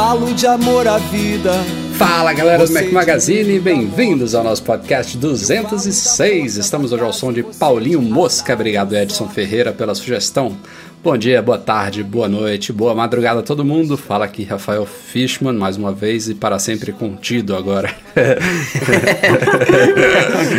[0.00, 1.52] Falo de amor à vida.
[1.98, 6.56] Fala galera do Mac Magazine, bem-vindos ao nosso podcast 206.
[6.56, 8.54] Estamos hoje ao som de Paulinho Mosca.
[8.54, 10.56] Obrigado, Edson Ferreira, pela sugestão.
[11.02, 13.96] Bom dia, boa tarde, boa noite, boa madrugada a todo mundo.
[13.96, 17.90] Fala aqui Rafael Fishman mais uma vez e para sempre contido agora.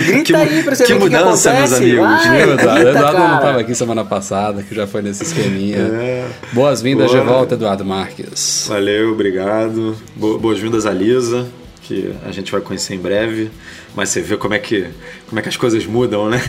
[0.08, 2.02] Grita que, aí pra você que ver mudança, que meus amigos.
[2.26, 5.78] Vai, Eduardo, grita, Eduardo não estava aqui semana passada, que já foi nesse esqueminha.
[5.78, 6.26] É.
[6.54, 8.66] Boas-vindas de volta, Eduardo Marques.
[8.68, 9.96] Valeu, obrigado.
[10.16, 11.46] Bo- Boas-vindas a Lisa,
[11.84, 13.52] que a gente vai conhecer em breve.
[13.94, 14.88] Mas você vê como é que,
[15.28, 16.42] como é que as coisas mudam, né?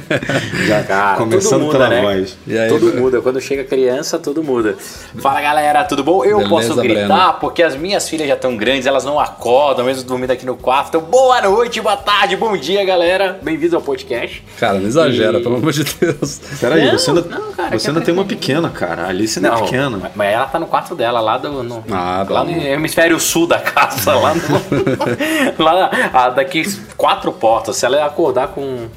[0.66, 2.00] Já Cara, começando tudo muda, pela né?
[2.00, 2.38] voz.
[2.46, 3.20] E aí, tudo vai- muda.
[3.20, 4.74] Quando chega criança, tudo muda.
[5.18, 6.24] Fala galera, tudo bom?
[6.24, 7.34] Eu Beleza, posso gritar Breno?
[7.40, 10.88] porque as minhas filhas já estão grandes, elas não acordam, mesmo dormindo aqui no quarto.
[10.96, 13.38] Então, boa noite, boa tarde, bom dia, galera.
[13.42, 14.42] Bem-vindos ao podcast.
[14.58, 16.40] Cara, não exagera, E- pelo amor de Deus.
[16.58, 19.02] Peraí, Não, você ainda, não, cara, você ainda tem uma pequena, cara.
[19.02, 20.10] A Alice ainda é pequena.
[20.14, 21.62] Mas ela tá no quarto dela, lá do.
[21.62, 22.50] No, Ah, lá bom.
[22.50, 24.40] no hemisfério sul da casa, lá no.
[25.58, 26.62] lá ah, daqui
[26.96, 27.76] quatro portas.
[27.76, 28.88] Se ela acordar com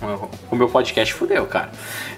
[0.51, 1.71] o meu podcast, fudeu, cara.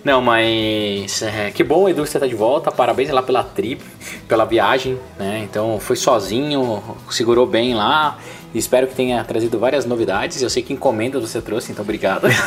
[0.04, 1.22] Não, mas.
[1.22, 2.72] é, que bom, Edu, você tá de volta.
[2.72, 3.84] Parabéns lá pela trip,
[4.28, 5.42] pela viagem, né?
[5.44, 8.18] Então foi sozinho, segurou bem lá.
[8.54, 10.42] Espero que tenha trazido várias novidades.
[10.42, 12.28] Eu sei que encomenda você trouxe, então obrigado.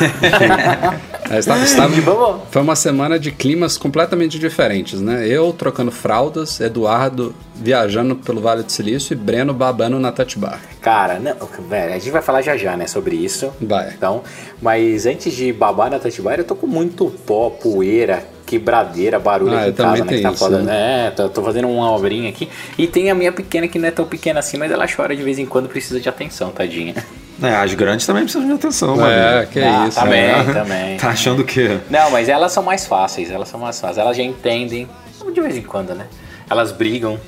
[1.29, 5.27] É, estava- estava- E vamos- foi uma semana de climas completamente diferentes, né?
[5.27, 10.57] Eu trocando fraldas, Eduardo viajando pelo Vale do Silício e Breno babando na Tatibá.
[10.81, 11.35] Cara, não,
[11.67, 13.51] velho, a gente vai falar já já, né, sobre isso.
[13.59, 13.89] Vai.
[13.97, 14.21] Então,
[14.61, 19.61] mas antes de babar na Tatibaia, eu tô com muito pó, poeira, quebradeira, barulho Ah,
[19.63, 20.13] aqui em casa, né?
[20.15, 20.59] Que tá isso, foda.
[20.63, 21.07] né?
[21.07, 22.49] É, tô, tô fazendo uma obrinha aqui.
[22.77, 25.21] E tem a minha pequena que não é tão pequena assim, mas ela chora de
[25.21, 26.95] vez em quando, precisa de atenção, tadinha.
[27.43, 29.47] É, as grandes também precisam de atenção, É, mano.
[29.47, 29.99] que Ah, isso.
[29.99, 30.53] também, né?
[30.53, 30.97] também.
[30.97, 31.77] Tá achando que.
[31.89, 33.99] Não, mas elas são mais fáceis, elas são mais fáceis.
[33.99, 34.87] Elas já entendem,
[35.33, 36.07] de vez em quando, né?
[36.49, 37.19] Elas brigam,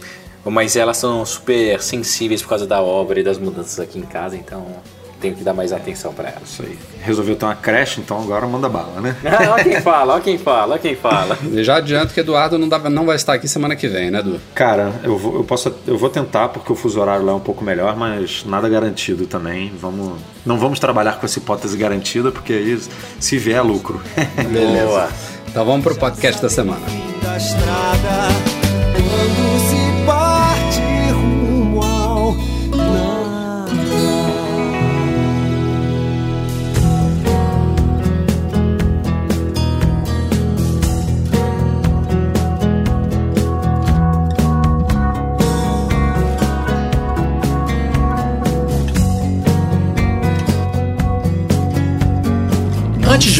[0.45, 4.35] mas elas são super sensíveis por causa da obra e das mudanças aqui em casa,
[4.37, 4.65] então
[5.19, 6.43] tenho que dar mais atenção pra elas.
[6.45, 6.77] Isso aí.
[7.01, 9.15] Resolveu ter uma creche, então agora manda bala, né?
[9.25, 11.37] Ah, Olha quem fala, olha quem fala, olha quem fala.
[11.63, 14.39] Já adianto que Eduardo não, dá- não vai estar aqui semana que vem, né, Edu?
[14.55, 17.39] Cara, eu vou, eu posso, eu vou tentar porque o fuso horário lá é um
[17.39, 19.71] pouco melhor, mas nada garantido também.
[19.79, 22.79] Vamos, não vamos trabalhar com essa hipótese garantida porque aí
[23.19, 24.01] se vier é lucro.
[24.51, 24.85] Beleza.
[24.85, 25.09] Boa.
[25.47, 26.81] Então vamos pro podcast da semana.
[27.23, 28.48] Da estrada,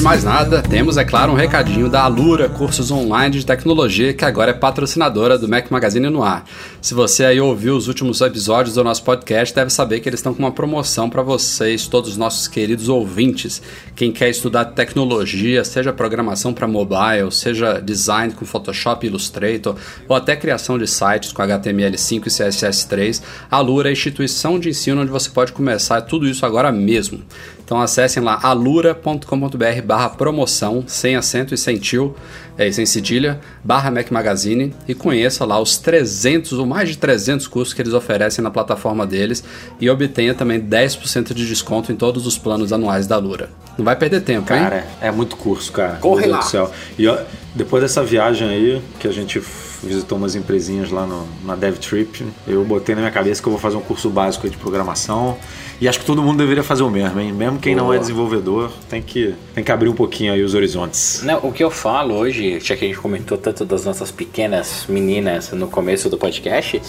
[0.10, 4.50] mais nada, temos, é claro, um recadinho da Alura Cursos Online de Tecnologia, que agora
[4.50, 6.46] é patrocinadora do Mac Magazine no ar.
[6.82, 10.34] Se você aí ouviu os últimos episódios do nosso podcast, deve saber que eles estão
[10.34, 13.62] com uma promoção para vocês, todos os nossos queridos ouvintes.
[13.96, 19.76] Quem quer estudar tecnologia, seja programação para mobile, seja design com Photoshop Illustrator,
[20.08, 23.22] ou até criação de sites com HTML5 e CSS3,
[23.52, 27.22] a Alura é a instituição de ensino onde você pode começar tudo isso agora mesmo.
[27.70, 32.16] Então acessem lá alura.com.br barra promoção, sem acento e sem tio,
[32.58, 37.48] é, sem cedilha, barra Mac Magazine e conheça lá os 300 ou mais de 300
[37.48, 39.44] cursos que eles oferecem na plataforma deles
[39.80, 43.52] e obtenha também 10% de desconto em todos os planos anuais da Alura.
[43.78, 44.62] Não vai perder tempo, hein?
[44.62, 45.98] Cara, é muito curso, cara.
[45.98, 46.40] Corre lá.
[46.40, 46.72] do céu.
[46.98, 47.20] E ó,
[47.54, 49.40] depois dessa viagem aí, que a gente
[49.84, 53.62] visitou umas empresinhas lá no, na DevTrip, eu botei na minha cabeça que eu vou
[53.62, 55.38] fazer um curso básico de programação.
[55.82, 57.32] E acho que todo mundo deveria fazer o mesmo, hein?
[57.32, 61.22] Mesmo quem não é desenvolvedor, tem que, tem que abrir um pouquinho aí os horizontes.
[61.24, 64.84] Não, o que eu falo hoje, já que a gente comentou tanto das nossas pequenas
[64.90, 66.82] meninas no começo do podcast,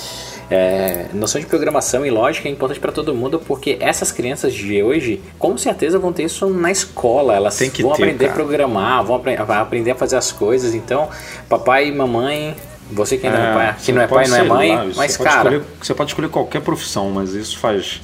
[0.51, 4.83] é, noção de programação e lógica é importante para todo mundo porque essas crianças de
[4.83, 7.37] hoje com certeza vão ter isso na escola.
[7.37, 8.41] Elas vão ter, aprender a cara.
[8.43, 10.75] programar, vão apre- aprender a fazer as coisas.
[10.75, 11.09] Então,
[11.49, 12.57] papai e mamãe,
[12.91, 15.13] você que não é, pai, que não é pode pai, não é mãe, lá, mas
[15.13, 18.01] você pode cara, escolher- você pode escolher qualquer profissão, mas isso faz.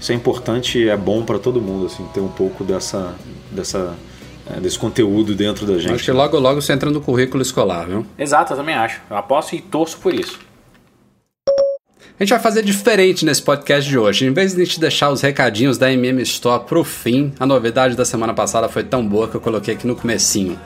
[0.00, 3.14] Isso é importante e é bom para todo mundo, assim, ter um pouco dessa.
[3.50, 3.94] dessa
[4.50, 5.92] é, desse conteúdo dentro da gente.
[5.92, 8.06] Acho que logo logo você entra no currículo escolar, viu?
[8.18, 9.00] Exato, eu também acho.
[9.10, 10.38] Eu aposto e torço por isso.
[12.18, 14.26] A gente vai fazer diferente nesse podcast de hoje.
[14.26, 17.94] Em vez de a gente deixar os recadinhos da MM Store pro fim, a novidade
[17.94, 20.58] da semana passada foi tão boa que eu coloquei aqui no comecinho.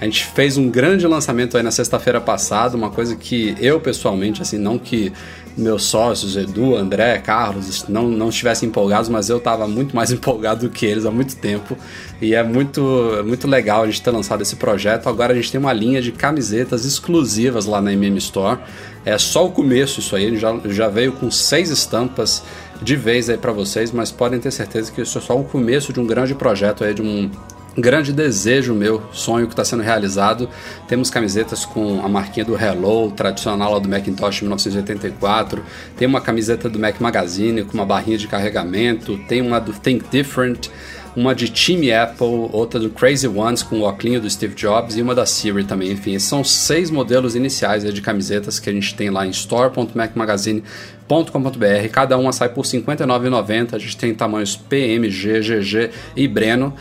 [0.00, 4.42] A gente fez um grande lançamento aí na sexta-feira passada, uma coisa que eu pessoalmente,
[4.42, 5.12] assim, não que
[5.56, 10.68] meus sócios, Edu, André, Carlos, não, não estivessem empolgados, mas eu estava muito mais empolgado
[10.68, 11.76] do que eles há muito tempo.
[12.20, 15.08] E é muito, é muito legal a gente ter lançado esse projeto.
[15.08, 18.60] Agora a gente tem uma linha de camisetas exclusivas lá na MM Store.
[19.04, 22.42] É só o começo isso aí, já, já veio com seis estampas
[22.82, 25.92] de vez aí para vocês, mas podem ter certeza que isso é só o começo
[25.92, 27.30] de um grande projeto aí, de um
[27.76, 30.48] grande desejo meu, sonho que está sendo realizado.
[30.88, 35.62] Temos camisetas com a marquinha do Hello, tradicional lá do Macintosh 1984.
[35.96, 39.18] Tem uma camiseta do Mac Magazine com uma barrinha de carregamento.
[39.28, 40.68] Tem uma do Think Different.
[41.14, 45.02] Uma de Team Apple, outra do Crazy Ones com o óculos do Steve Jobs e
[45.02, 45.90] uma da Siri também.
[45.90, 51.88] Enfim, são seis modelos iniciais de camisetas que a gente tem lá em store.macmagazine.com.br.
[51.90, 53.72] Cada uma sai por R$ 59,90.
[53.72, 56.74] A gente tem tamanhos PMG, GG e Breno.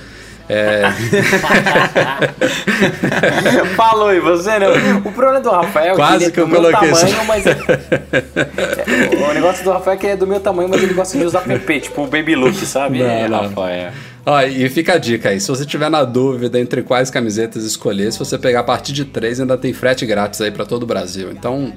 [0.47, 0.83] É...
[3.75, 4.99] Falou e você não.
[4.99, 7.25] O problema do Rafael Quase é que, eu do meu tamanho, isso.
[7.27, 7.43] mas.
[9.29, 11.25] o negócio do Rafael é que ele é do meu tamanho, mas ele gosta de
[11.25, 12.99] usar PP, tipo o Baby Look, sabe?
[12.99, 13.41] Não, é, não.
[13.41, 13.91] Rafael.
[14.25, 18.11] Ó, e fica a dica aí, se você tiver na dúvida entre quais camisetas escolher,
[18.11, 20.87] se você pegar a partir de três, ainda tem frete grátis aí para todo o
[20.87, 21.31] Brasil.
[21.31, 21.71] Então,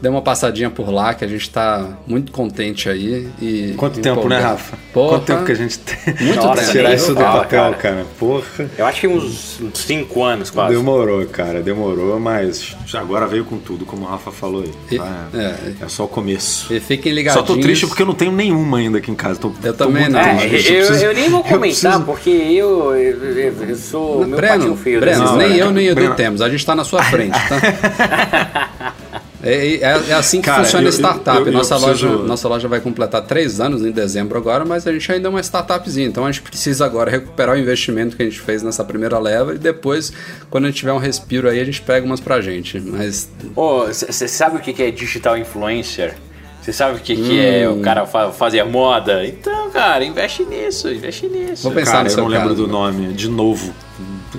[0.00, 3.28] dê uma passadinha por lá, que a gente tá muito contente aí.
[3.40, 4.38] E Quanto tempo, né.
[4.38, 4.76] Rafa?
[4.92, 6.70] Porra, Quanto tempo que a gente tem Muito pra tempo.
[6.72, 7.74] tirar Nem isso do papel, cara.
[7.74, 8.06] cara?
[8.18, 8.70] Porra.
[8.78, 10.74] Eu acho que uns 5 anos quase.
[10.74, 14.70] Demorou, cara, demorou, mas agora veio com tudo, como o Rafa falou aí.
[14.90, 15.28] E- tá?
[15.34, 15.84] é.
[15.84, 15.88] é.
[15.88, 16.72] só o começo.
[16.72, 17.46] E fiquem Só ligadinhos.
[17.46, 19.38] tô triste porque eu não tenho nenhuma ainda aqui em casa.
[19.38, 20.18] Tô, Eu tô também não.
[20.18, 21.60] É, eu, preciso- eu nem vou eu comentar,
[21.92, 25.62] preciso- porque eu, eu, eu- eu sou meu Breno, patinho feio Breno, dessa nem história.
[25.62, 26.14] eu nem Edu Breno.
[26.14, 28.92] temos, a gente tá na sua frente, tá?
[29.42, 31.38] É, é- é assim que Cara, funciona eu- a startup.
[31.38, 34.86] eu- eu nossa, preciso- loja, nossa loja vai completar três anos em dezembro agora, mas
[34.86, 36.06] a gente ainda é uma startupzinha.
[36.06, 39.54] Então a gente precisa agora recuperar o investimento que a gente fez nessa primeira leva
[39.54, 40.12] e depois,
[40.50, 42.78] quando a gente tiver um respiro aí, a gente pega umas pra gente.
[42.80, 46.14] Mas Você sabe o que é digital influencer?
[46.60, 47.78] Você sabe o que, que é Hum.
[47.78, 49.24] o cara fa fazer moda?
[49.26, 51.62] Então, cara, investe nisso, investe nisso.
[51.62, 52.62] Vou pensar Cara, no eu não lembro caso.
[52.66, 53.72] do nome, de novo.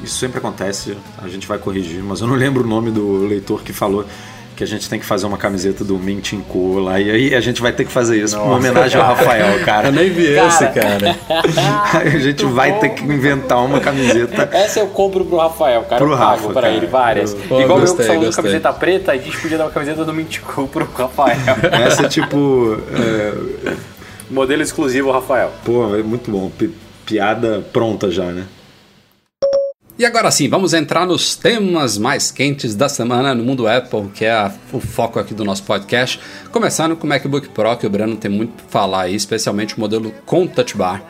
[0.04, 3.64] Isso sempre acontece, a gente vai corrigir, mas eu não lembro o nome do leitor
[3.64, 4.06] que falou
[4.62, 7.00] que a gente tem que fazer uma camiseta do Mint in Co lá.
[7.00, 9.88] E aí a gente vai ter que fazer isso uma homenagem ao Rafael, cara.
[9.90, 10.48] eu nem vi Cara.
[10.48, 11.18] esse, cara.
[12.16, 14.48] a gente vai ter que inventar uma camiseta.
[14.56, 15.98] Essa eu compro pro Rafael, cara.
[16.00, 16.74] Pro eu pago Rafa, pra cara.
[16.76, 17.34] ele várias.
[17.34, 18.44] Pô, Igual eu gostei, que só uso gostei.
[18.44, 21.38] camiseta preta, a gente podia dar uma camiseta do Mintico pro Rafael.
[21.88, 22.78] Essa é tipo.
[22.94, 23.74] é,
[24.30, 25.52] Modelo exclusivo Rafael.
[25.66, 26.52] pô, é muito bom.
[26.56, 26.72] Pi-
[27.04, 28.44] piada pronta já, né?
[30.02, 34.26] E agora sim, vamos entrar nos temas mais quentes da semana no mundo Apple, que
[34.26, 36.20] é a- o foco aqui do nosso podcast.
[36.52, 39.80] Começando com o MacBook Pro, que o Breno tem muito pra falar aí, especialmente o
[39.80, 41.04] modelo com Touch Bar.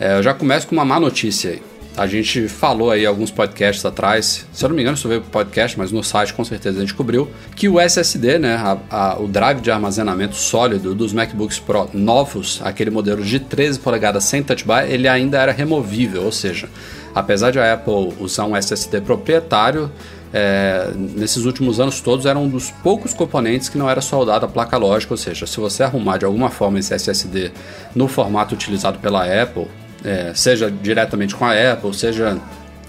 [0.00, 1.62] É, eu já começo com uma má notícia aí.
[1.94, 5.30] A gente falou aí alguns podcasts atrás, se eu não me engano, isso veio pro
[5.30, 9.18] podcast, mas no site com certeza a gente cobriu, que o SSD, né, a- a-
[9.20, 14.42] o drive de armazenamento sólido dos MacBooks Pro novos, aquele modelo de 13 polegadas sem
[14.42, 16.68] Touch Bar, ele ainda era removível, ou seja,
[17.14, 19.90] apesar de a Apple usar um SSD proprietário,
[20.32, 24.48] é, nesses últimos anos todos era um dos poucos componentes que não era soldado à
[24.48, 27.50] placa lógica, ou seja, se você arrumar de alguma forma esse SSD
[27.94, 29.66] no formato utilizado pela Apple,
[30.04, 32.38] é, seja diretamente com a Apple, seja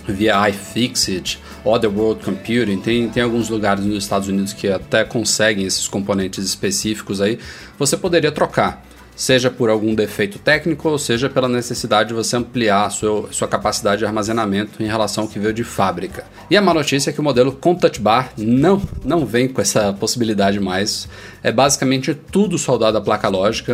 [0.07, 5.87] via iFixit, Otherworld Computing, tem, tem alguns lugares nos Estados Unidos que até conseguem esses
[5.87, 7.39] componentes específicos aí,
[7.77, 8.83] você poderia trocar
[9.19, 13.49] seja por algum defeito técnico ou seja pela necessidade de você ampliar a sua, sua
[13.49, 16.23] capacidade de armazenamento em relação ao que veio de fábrica.
[16.49, 19.61] E a má notícia é que o modelo com Touch Bar não, não vem com
[19.61, 21.07] essa possibilidade mais.
[21.43, 23.73] É basicamente tudo soldado à placa lógica.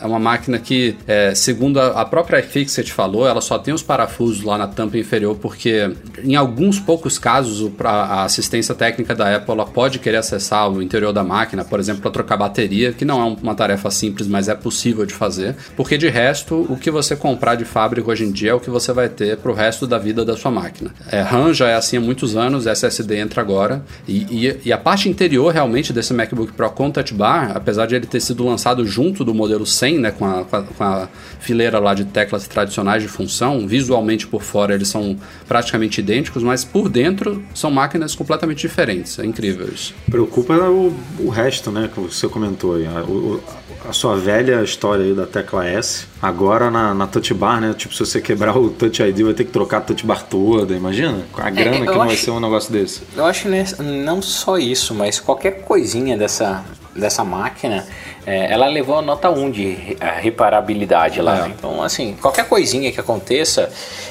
[0.00, 3.82] É uma máquina que, é, segundo a, a própria iFixit falou, ela só tem os
[3.82, 5.90] parafusos lá na tampa inferior porque
[6.22, 11.24] em alguns poucos casos a assistência técnica da Apple pode querer acessar o interior da
[11.24, 15.06] máquina, por exemplo, para trocar bateria, que não é uma tarefa simples, mas é possível
[15.06, 18.54] de fazer, porque de resto, o que você comprar de fábrica hoje em dia é
[18.54, 20.90] o que você vai ter para o resto da vida da sua máquina.
[21.10, 24.18] É, RAM já é assim muitos anos, SSD entra agora, e,
[24.48, 28.06] e- e a parte interior realmente desse MacBook Pro com Touch Bar, apesar de ele
[28.06, 31.08] ter sido lançado junto do modelo 100, né, com a, com a- com a
[31.40, 35.16] fileira lá de teclas tradicionais de função, visualmente por fora eles são
[35.48, 39.18] praticamente idênticos, mas por dentro são máquinas completamente diferentes.
[39.18, 39.94] É incrível isso.
[40.10, 41.88] Preocupa o, o resto, né?
[41.92, 42.86] Que você comentou aí.
[42.86, 43.42] A, o-
[43.88, 46.06] a sua velha história aí da tecla S.
[46.20, 47.74] Agora na, na Touch Bar, né?
[47.76, 50.74] Tipo, se você quebrar o Touch ID, vai ter que trocar a Touch Bar toda.
[50.74, 51.22] Imagina?
[51.32, 53.02] Com a grana eu que não vai acho- ser um negócio desse.
[53.16, 57.86] Eu acho que não só isso, mas qualquer coisinha dessa, dessa máquina,
[58.24, 61.38] é, ela levou a nota 1 de reparabilidade lá.
[61.38, 61.42] É.
[61.42, 61.54] né?
[61.58, 63.70] Então, assim, qualquer coisinha que aconteça,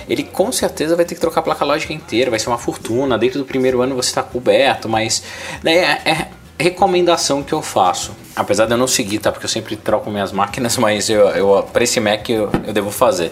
[0.09, 3.17] ele com certeza vai ter que trocar a placa lógica inteira, vai ser uma fortuna.
[3.17, 5.23] Dentro do primeiro ano você está coberto, mas
[5.63, 6.27] daí é, é
[6.61, 8.11] recomendação que eu faço.
[8.35, 9.31] Apesar de eu não seguir, tá?
[9.31, 12.91] Porque eu sempre troco minhas máquinas, mas eu, eu para esse Mac eu, eu devo
[12.91, 13.31] fazer.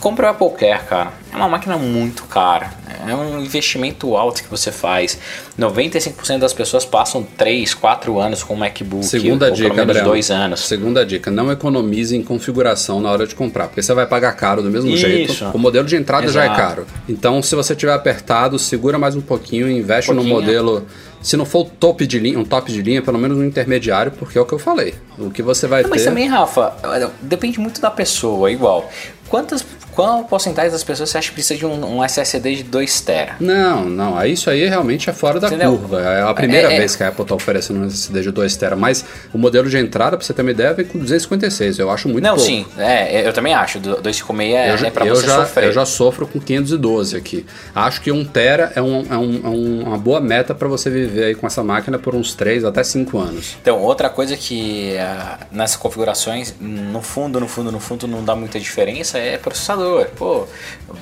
[0.00, 1.12] Compra o Apple Care, cara.
[1.32, 2.70] É uma máquina muito cara.
[3.06, 5.18] É um investimento alto que você faz.
[5.58, 9.04] 95% das pessoas passam 3, 4 anos com o MacBook.
[9.04, 10.08] Segunda ou dica, pelo menos Breno.
[10.10, 10.60] 2 anos.
[10.60, 14.62] Segunda dica, não economize em configuração na hora de comprar, porque você vai pagar caro
[14.62, 14.98] do mesmo Isso.
[14.98, 15.50] jeito.
[15.52, 16.60] O modelo de entrada já é Exato.
[16.60, 16.86] caro.
[17.08, 20.40] Então, se você tiver apertado, segura mais um pouquinho, investe no Pouquinho.
[20.40, 20.86] modelo.
[21.20, 24.12] Se não for o top de linha, um top de linha, pelo menos um intermediário,
[24.12, 24.94] porque é o que eu falei.
[25.18, 25.96] O que você vai Não, ter.
[25.96, 26.74] mas também, Rafa,
[27.20, 28.88] depende muito da pessoa, igual.
[29.28, 29.64] Quantas,
[29.98, 33.32] qual porcentagem das pessoas você acha que precisa de um, um SSD de 2 TB?
[33.40, 35.76] Não, não, isso aí realmente é fora da Entendeu?
[35.76, 36.00] curva.
[36.00, 36.78] É a primeira É, é.
[36.78, 39.76] vez que a Apple está oferecendo um SSD de 2 TB, mas o modelo de
[39.76, 41.80] entrada, pra você ter uma ideia, vem com 256.
[41.80, 42.48] Eu acho muito Não, pouco.
[42.48, 43.80] sim, é, eu também acho.
[43.80, 45.64] do- 256 é, eu, é pra eu você já, sofrer.
[45.64, 47.44] eu já sofro com 512 aqui.
[47.74, 50.88] Acho que 1 tera é, um- é um- é um- uma boa meta para você
[50.88, 53.56] viver aí com essa máquina por uns 3 até 5 anos.
[53.60, 58.36] Então, outra coisa que ah, nessas configurações, no fundo, no fundo, no fundo, não dá
[58.36, 59.87] muita diferença é processador.
[60.16, 60.46] Pô,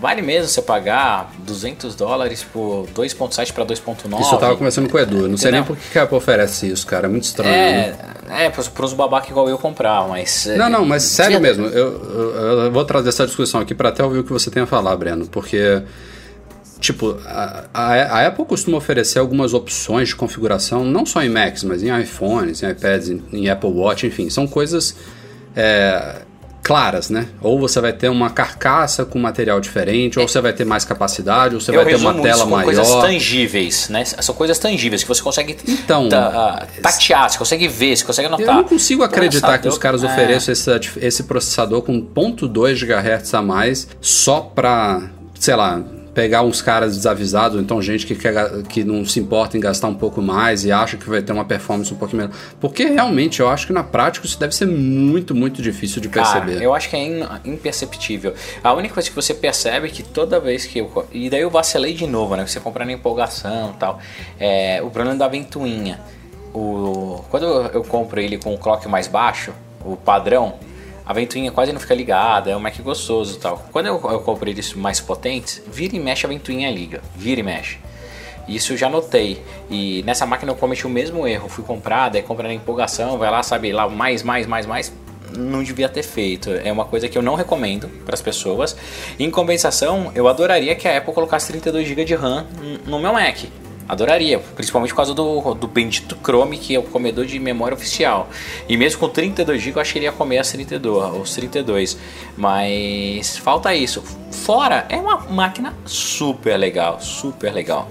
[0.01, 4.21] vale mesmo você pagar 200 dólares por 2.7 para 2.9?
[4.21, 5.23] Isso eu tava conversando com o Edu.
[5.23, 7.07] Eu não sei nem por que a Apple oferece isso, cara.
[7.07, 7.53] É muito estranho.
[7.55, 7.95] É,
[8.29, 8.47] né?
[8.47, 10.47] é para os babaca igual eu comprar, mas...
[10.57, 14.03] Não, não, mas sério mesmo, eu, eu- eu vou trazer essa discussão aqui para até
[14.05, 15.83] ouvir o que você tem a falar, Breno, porque,
[16.81, 21.63] tipo, a, a, a Apple costuma oferecer algumas opções de configuração, não só em Macs,
[21.65, 24.95] mas em iPhones, em iPads, em, em Apple Watch, enfim, são coisas
[25.55, 26.23] é,
[26.67, 27.29] claras, né?
[27.41, 31.55] Ou você vai ter uma carcaça com material diferente, ou você vai ter mais capacidade,
[31.55, 32.65] ou você eu vai ter uma tela maior.
[32.65, 34.05] coisas tangíveis, né?
[34.05, 38.33] São coisas tangíveis que você consegue Então, ta- tatear, você consegue ver, você consegue Eu
[38.33, 38.55] notar.
[38.57, 40.07] não consigo acreditar Nossa, que os eu- caras é.
[40.07, 40.71] ofereçam esse,
[41.01, 45.03] esse processador com 0.2 GHz a mais só pra,
[45.39, 45.81] sei lá,
[46.17, 49.89] pegar uns caras desavisados, ou então gente que, quer, que não se importa em gastar
[49.89, 52.35] um pouco mais e acha que vai ter uma performance um pouquinho melhor.
[52.59, 56.41] Porque realmente eu acho que na prática isso deve ser muito, muito difícil de Cara,
[56.41, 56.65] perceber.
[56.65, 58.33] eu acho que é in- imperceptível.
[58.65, 61.07] A única coisa que você percebe é que toda vez que eu.
[61.13, 62.47] E daí eu vacilei de novo, né?
[62.47, 63.99] Você comprar na empolgação e tal.
[64.41, 66.01] É, o problema da ventoinha.
[66.55, 69.53] O, quando eu, eu compro ele com o clock mais baixo,
[69.85, 70.55] o padrão,
[71.07, 73.65] a ventoinha quase não fica ligada, é um Mac gostoso tal.
[73.71, 77.01] Quando eu, eu compro eles mais potentes, vira e mexe a ventoinha liga.
[77.15, 77.79] Vira e mexe.
[78.49, 79.41] Isso eu já notei.
[79.71, 81.49] E nessa máquina eu cometi o mesmo erro.
[81.49, 84.93] Fui comprar, daí compra na empolgação, vai lá, sabe, lá mais, mais, mais, mais.
[85.37, 86.51] Não devia ter feito.
[86.51, 88.77] É uma coisa que eu não recomendo para as pessoas.
[89.19, 92.47] Em compensação, eu adoraria que a Apple colocasse 32 GB de RAM
[92.85, 93.45] no meu Mac.
[93.89, 98.29] Adoraria, principalmente por causa do, do bendito Chrome, que é o comedor de memória oficial.
[98.69, 101.97] E mesmo com 32 GB, eu acho que ele ia comer as 32, os 32.
[102.37, 104.03] Mas falta isso.
[104.33, 107.89] Fora, é uma máquina super legal, super legal.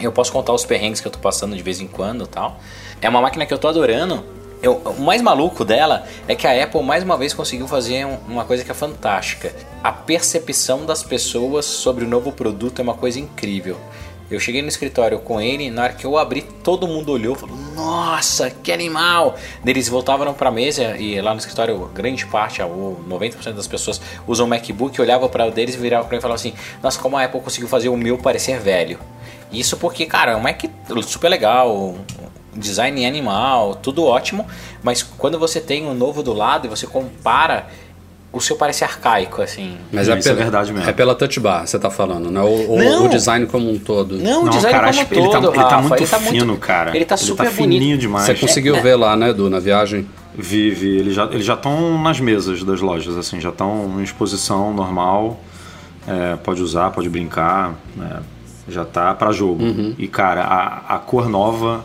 [0.00, 2.58] Eu posso contar os perrengues que eu tô passando de vez em quando tal.
[3.00, 4.24] É uma máquina que eu tô adorando.
[4.62, 8.16] Eu- o mais maluco dela é que a Apple mais uma vez conseguiu fazer um-
[8.28, 9.52] uma coisa que é fantástica.
[9.82, 13.76] A percepção das pessoas sobre o novo produto é uma coisa incrível.
[14.30, 17.56] Eu cheguei no escritório com ele, na hora que eu abri, todo mundo olhou falou:
[17.74, 19.36] Nossa, que animal!
[19.64, 24.46] Eles voltavam pra mesa e lá no escritório, grande parte, ou 90% das pessoas usam
[24.46, 27.24] MacBook, olhavam para o deles e viravam pra mim e falavam assim: Nossa, como a
[27.24, 28.98] Apple conseguiu fazer o meu parecer velho.
[29.52, 30.62] Isso porque, cara, é um Mac
[31.02, 31.94] super legal,
[32.54, 34.46] design animal, tudo ótimo,
[34.82, 37.66] mas quando você tem um novo do lado e você compara,
[38.32, 39.76] o seu parece arcaico, assim.
[39.92, 40.88] Mas é, isso é pela, verdade mesmo.
[40.88, 42.40] é pela touch bar, você tá falando, né?
[42.40, 43.04] O, o- Não.
[43.04, 44.16] o design como um todo.
[44.16, 45.88] Não, o Não, design cara, como um acho que ele tá- todo, ele tá Rafa,
[45.88, 46.96] muito fino, cara.
[46.96, 47.78] Ele tá Ele super tá bonito.
[47.80, 48.24] fininho demais.
[48.26, 50.06] Você conseguiu É, ver lá, né, Edu, na viagem?
[50.34, 54.72] Vive, eles já eles já estão nas mesas das lojas, assim, já estão em exposição
[54.72, 55.38] normal.
[56.08, 58.20] é, pode usar, pode brincar, né,
[58.68, 59.62] já tá para jogo.
[59.62, 59.94] Uhum.
[59.96, 61.84] E cara, a, a cor nova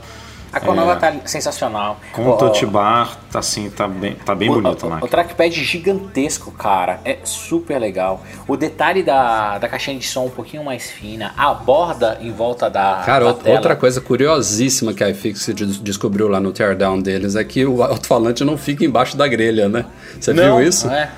[0.52, 2.00] A cor nova tá sensacional.
[2.14, 5.00] com o touch bar tá assim, tá bem, tá bem o, bonito, o, né?
[5.02, 8.24] o trackpad gigantesco, cara, é super legal.
[8.48, 12.70] O detalhe da, da caixinha de som um pouquinho mais fina, a borda em volta
[12.70, 13.56] da, Cara, da out- tela.
[13.58, 18.44] outra coisa curiosíssima que a des- descobriu lá no teardown deles é que o alto-falante
[18.44, 19.86] não fica embaixo da grelha, né?
[20.20, 20.90] Você Não, viu isso?
[20.90, 21.10] É.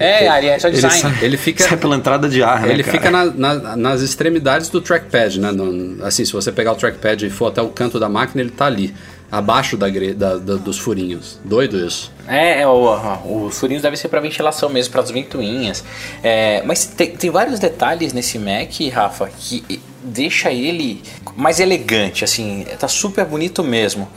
[0.00, 0.98] É, ali é só Ele, design.
[0.98, 1.62] sa- ele fica.
[1.62, 2.96] Sai pela entrada de ar, né, Ele cara?
[2.98, 5.52] fica na- na- nas extremidades do trackpad, né?
[5.52, 8.50] No- assim, se você pegar o trackpad e for até o canto da máquina, ele
[8.50, 8.94] tá ali,
[9.30, 11.38] abaixo da, da- da- dos furinhos.
[11.44, 12.10] Doido isso.
[12.26, 15.84] É, é, o, os furinhos devem ser para ventilação mesmo, para as ventoinhas.
[16.22, 21.02] É, mas tem, tem vários detalhes nesse Mac, Rafa, que deixa ele
[21.36, 24.08] mais elegante, assim, tá super bonito mesmo.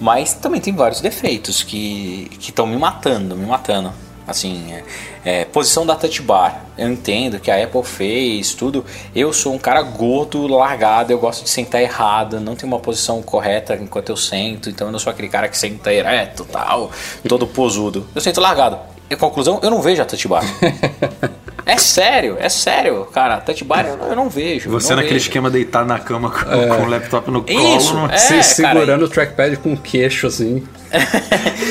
[0.00, 3.92] Mas também tem vários defeitos que estão me matando, me matando.
[4.26, 4.84] Assim, é,
[5.24, 6.64] é, posição da touch bar.
[6.78, 8.84] Eu entendo que a Apple fez tudo.
[9.14, 11.12] Eu sou um cara gordo, largado.
[11.12, 12.38] Eu gosto de sentar errado.
[12.40, 14.70] Não tenho uma posição correta enquanto eu sento.
[14.70, 16.90] Então eu não sou aquele cara que senta ereto, tal,
[17.28, 18.06] todo posudo.
[18.14, 18.78] Eu sento largado.
[19.10, 20.44] E conclusão, eu não vejo a touch bar.
[21.64, 23.40] é sério, é sério, cara.
[23.40, 24.68] Touch bar eu, não- eu não vejo.
[24.70, 25.26] Você não naquele vejo.
[25.28, 27.76] esquema deitar na cama com, com o laptop no colo.
[27.76, 28.16] Isso, não- é.
[28.18, 30.62] Se- cara, segurando o trackpad com o queixo, assim.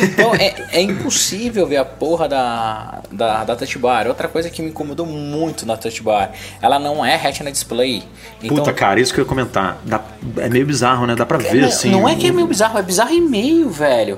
[0.03, 4.07] Então é, é impossível ver a porra da, da, da touch bar.
[4.07, 6.31] Outra coisa que me incomodou muito na touch bar,
[6.61, 8.03] ela não é retina display.
[8.41, 9.77] Então, Puta, cara, isso que eu ia comentar.
[9.85, 10.01] Dá-
[10.37, 11.15] é meio bizarro, né?
[11.15, 11.91] Dá pra ver, não, assim.
[11.91, 14.17] não é que é meio bizarro, é bizarro e meio, velho.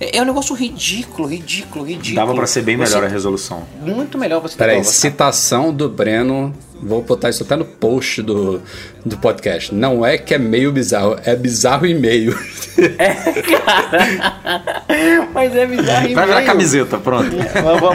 [0.00, 2.16] É, é um negócio ridículo, ridículo, ridículo.
[2.16, 3.62] Dava pra ser bem melhor Você- a resolução.
[3.80, 6.52] Muito melhor você Peraí, citação do Breno.
[6.82, 8.60] Vou botar isso até no post do,
[9.06, 9.74] do podcast.
[9.74, 12.36] Não é que é meio bizarro, é bizarro e meio.
[15.32, 16.46] Mas é bizarro e Vai virar meio.
[16.46, 17.30] camiseta, pronto.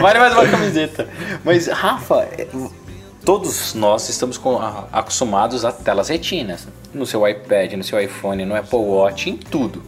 [0.00, 1.08] Vale mais uma camiseta.
[1.44, 2.46] Mas, Rafa, é,
[3.24, 4.58] todos nós estamos com-
[4.92, 6.66] acostumados a telas retinas.
[6.92, 9.82] No seu iPad, no seu iPhone, no Apple Watch, em tudo.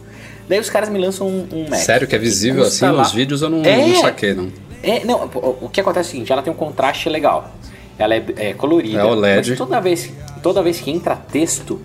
[0.47, 1.79] Daí os caras me lançam um, um Mac.
[1.79, 3.41] Sério que é visível assim lá- nos vídeos?
[3.41, 3.87] Eu não, É.
[3.87, 4.49] não saquei, não.
[4.81, 7.51] É, não, o o que acontece é o seguinte, ela tem um contraste legal.
[7.97, 8.99] Ela é, é colorida.
[8.99, 9.49] É OLED.
[9.51, 11.79] Mas toda vez, toda vez que entra texto,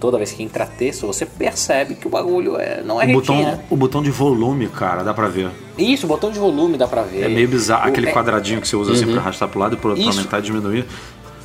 [0.00, 3.60] toda vez que entra texto, você percebe que o bagulho é, não é O botão,
[3.70, 5.50] o botão de volume, cara, dá pra ver.
[5.78, 7.22] Isso, o botão de volume dá pra ver.
[7.24, 7.84] É meio bizarro.
[7.86, 10.04] O- Aquele é- quadradinho que você usa assim pra arrastar pro lado e pra pra
[10.04, 10.84] aumentar e diminuir.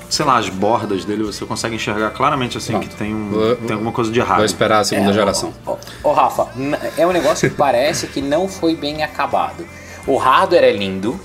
[0.10, 3.72] Sei lá, as bordas dele você consegue enxergar claramente assim que tem, um, Vou- tem
[3.74, 4.38] alguma coisa de errado.
[4.38, 5.54] Vou esperar a segunda É, geração.
[5.66, 9.66] Ô, ô, Rafa, n- é um negócio que parece que não foi bem acabado.
[10.08, 11.20] O hardware é lindo,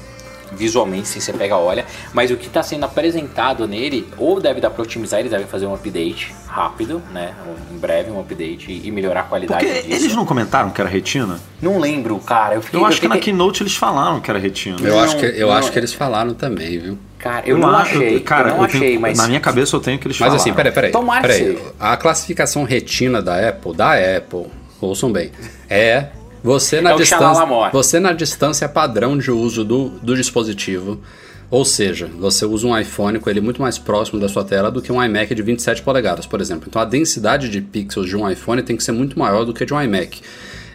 [0.53, 4.71] visualmente, se você pega olha, mas o que está sendo apresentado nele, ou deve dar
[4.71, 7.35] para otimizar, eles devem fazer um update rápido, né?
[7.73, 10.05] Em breve, um update e e melhorar a qualidade Porque disso.
[10.05, 11.41] eles não comentaram que era retina?
[11.61, 12.55] Não lembro, cara.
[12.57, 14.77] Eu, fiquei, Eu acho que na Keynote eles falaram que era retina.
[14.81, 16.99] Eu, Não, acho, que, eu não, acho é- que eles falaram também, viu?
[17.25, 18.21] Cara, eu não acho- achei.
[18.21, 19.17] cara, eu não eu tenho- achei, mas.
[19.19, 20.41] Na minha cabeça eu tenho que eles Mas falaram.
[20.43, 20.93] assim, peraí, peraí.
[20.93, 21.57] Tomara que peraí.
[21.57, 21.73] seja.
[21.81, 24.45] A classificação retina da Apple, da Apple,
[24.81, 25.33] ouçam bem,
[25.69, 26.09] é
[26.43, 27.47] você na É distância.
[27.73, 31.01] Você na distância padrão de uso do, do dispositivo.
[31.51, 34.83] Ou seja, você usa um iPhone com ele muito mais próximo da sua tela do
[34.83, 36.65] que um iMac de 27 polegadas, por exemplo.
[36.69, 39.65] Então a densidade de pixels de um iPhone tem que ser muito maior do que
[39.65, 40.21] de um iMac.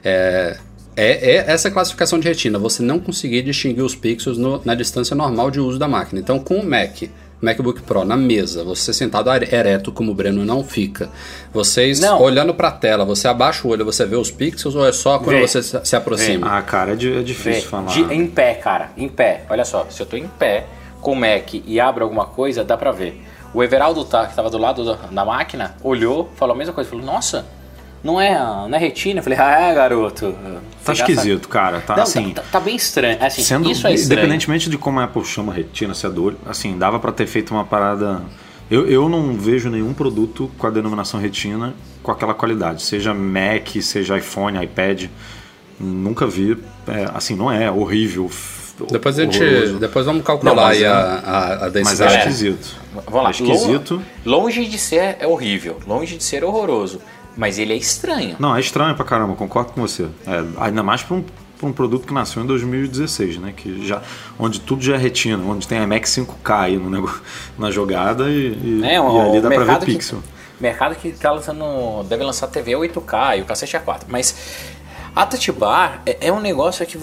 [0.03, 0.57] É,
[0.95, 5.15] é, é essa classificação de retina, você não conseguir distinguir os pixels no- na distância
[5.15, 6.19] normal de uso da máquina.
[6.19, 7.03] Então, com o Mac,
[7.41, 11.09] MacBook Pro na mesa, você sentado ereto como o Breno não fica,
[11.53, 12.21] vocês Não.
[12.21, 15.17] olhando para a tela, você abaixa o olho, você vê os pixels ou é só
[15.19, 15.47] quando Vê.
[15.47, 16.57] você se aproxima?
[16.57, 17.91] Ah, cara, é, é Vê, difícil falar.
[17.93, 19.45] de- em pé, cara, em pé.
[19.49, 20.65] Olha só, se eu tô em pé
[20.99, 23.23] com o Mac e abro alguma coisa, dá pra ver.
[23.53, 26.89] O Everaldo tá, que tava do lado da, da máquina, olhou, falou a mesma coisa,
[26.89, 27.45] falou, nossa,
[28.03, 29.19] não é, não é retina?
[29.19, 30.35] Eu falei, ah, é, garoto.
[30.83, 31.81] Tá esquisito, cara.
[31.81, 32.31] Tá Não, assim.
[32.31, 33.17] tá, tá bem estranho.
[33.21, 34.19] Assim, Sendo, isso é estranho.
[34.21, 37.27] independentemente de como a Apple chama retina, se é do olho, assim, dava pra ter
[37.27, 38.21] feito uma parada.
[38.71, 43.67] Eu, eu não vejo nenhum produto com a denominação retina com aquela qualidade, seja Mac,
[43.81, 45.05] seja iPhone, iPad,
[45.79, 46.57] nunca vi.
[46.87, 48.29] É, assim, não é horrível.
[48.89, 51.65] Depois a gente, horroroso, depois vamos calcular Não, mas aí é- a, a, a mas
[51.67, 52.17] é densidade.
[52.19, 52.75] esquisito.
[53.05, 53.93] Vamos lá, É esquisito.
[54.25, 57.01] Longe, longe de ser é horrível, longe de ser horroroso,
[57.39, 58.35] mas ele é estranho.
[58.37, 60.03] Não, é estranho pra caramba, concordo com você.
[60.27, 61.23] É, ainda mais pra um,
[61.57, 63.53] pra um produto que nasceu em 2016, né?
[63.55, 64.01] Que já,
[64.37, 67.21] onde tudo já é retina, onde tem iMac 5K aí no negócio,
[67.57, 70.19] na jogada e, e, É, e o, ali dá pra ver que, pixel.
[70.59, 74.35] mercado que tá lançando, deve lançar TV 8K e o cacete é 4, mas
[75.15, 76.99] a Touch Bar é, é um negócio que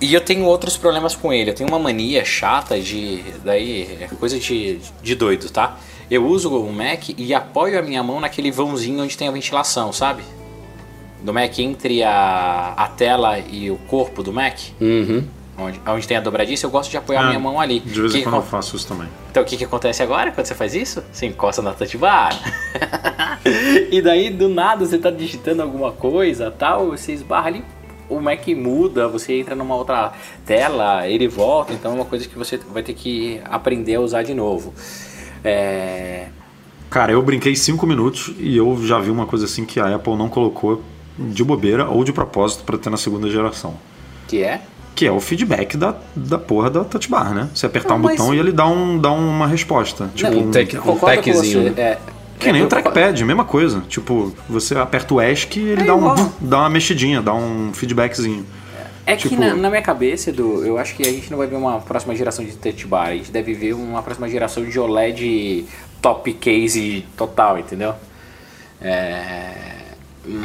[0.00, 1.50] e eu tenho outros problemas com ele.
[1.50, 5.76] Eu tenho uma mania chata de daí é coisa de, de doido, tá?
[6.10, 9.92] Eu uso o Mac e apoio a minha mão naquele vãozinho onde tem a ventilação,
[9.92, 10.22] sabe?
[11.22, 15.24] Do Mac entre a, a tela e o corpo do Mac, Uhum.
[15.58, 17.78] onde, onde tem a dobradiça, eu gosto de apoiar a Ah, minha mão ali.
[17.80, 19.06] De vez em quando eu faço isso também.
[19.30, 21.02] então o que, que acontece agora quando você faz isso?
[21.12, 22.30] Você encosta na touch bar.
[23.92, 27.64] e daí do nada você tá digitando alguma coisa tal, você esbarra ali,
[28.08, 30.12] o Mac muda, você entra numa outra
[30.44, 34.22] tela, ele volta, então é uma coisa que você vai ter que aprender a usar
[34.24, 34.74] de novo.
[35.44, 36.26] É...
[36.88, 40.16] Cara, eu brinquei 5 minutos e eu já vi uma coisa assim que a Apple
[40.16, 40.82] não colocou
[41.18, 43.74] de bobeira ou de propósito para ter na segunda geração.
[44.26, 44.60] Que é?
[44.92, 47.48] que é o feedback da, da porra da touch bar, né?
[47.54, 50.10] Você apertar Não, um mas- botão e ele dá, um, dá uma resposta.
[50.14, 51.62] Tipo, um um- tec- um techzinho.
[51.62, 51.82] você, né?
[51.82, 51.98] é,
[52.38, 53.82] que nem eu o trackpad, mesma coisa.
[53.88, 57.70] Tipo, você aperta o ESC e ele É dá, um, dá uma mexidinha, dá um
[57.72, 58.44] feedbackzinho.
[59.12, 61.46] É que Tipo- na, na minha cabeça, Edu, eu acho que a gente não vai
[61.46, 64.78] ver uma próxima geração de touch bar, a gente deve ver uma próxima geração de
[64.78, 65.64] OLED
[66.02, 67.94] top case total, entendeu?
[68.80, 69.52] É,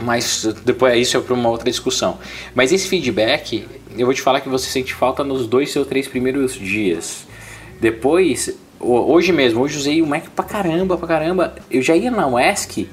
[0.04, 2.18] mas depois isso é para uma outra discussão.
[2.54, 6.08] Mas esse feedback, eu vou te falar que você sente falta nos dois ou três
[6.08, 7.26] primeiros dias.
[7.80, 8.50] Depois,
[8.80, 11.56] ho- hoje mesmo, hoje usei o Mac pra caramba, pra caramba.
[11.70, 12.90] Eu já ia na UESC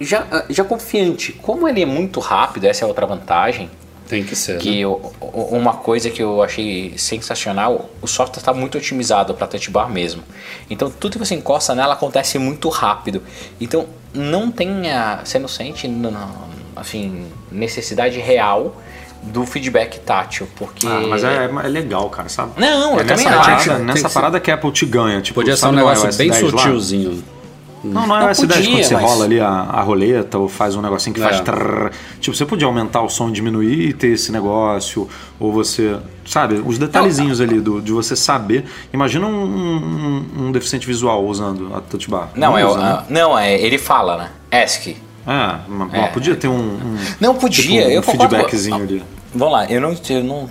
[0.00, 1.32] já, já confiante.
[1.32, 3.68] Como ele é muito rápido, essa é outra vantagem.
[4.08, 4.54] Tem que ser.
[4.54, 4.58] né?
[4.60, 9.46] Que o- o- uma coisa que eu achei sensacional, o software está muito otimizado para
[9.46, 10.22] touch bar mesmo.
[10.70, 13.22] Então tudo que você encosta nela acontece muito rápido.
[13.60, 15.86] Então não tenha, você não sente
[16.74, 18.76] assim, necessidade real
[19.22, 22.52] do feedback tátil, porque Ah, mas é, é legal, cara, sabe?
[22.56, 23.48] Não, eu é também nessa acho.
[23.66, 25.20] parada, Tem nessa parada que a Apple te ganha.
[25.20, 26.62] Tipo, Podia ser um negócio bem 10 lá?
[26.62, 27.22] sutilzinho.
[27.84, 30.38] Não, não é Não o S10 quando podia, você mas- rola ali a, a roleta
[30.38, 31.24] ou faz um negocinho que É.
[31.24, 31.90] faz trrr.
[32.20, 35.08] Tipo, você podia aumentar o som, diminuir e ter esse negócio.
[35.40, 38.64] Ou você, sabe, os detalhezinhos ali do, de você saber.
[38.92, 42.30] Imagina um, um- um deficiente visual usando a touch bar.
[42.34, 42.84] Não, é, o- usa, né?
[42.98, 44.30] ah, não, é, ele fala, né?
[44.64, 44.96] ESC.
[45.26, 46.06] É, mas É.
[46.08, 49.02] podia ter um, um, Não podia, tipo, um eu concordo com- feedbackzinho ali.
[49.34, 50.48] Vamos lá, eu não, eu não,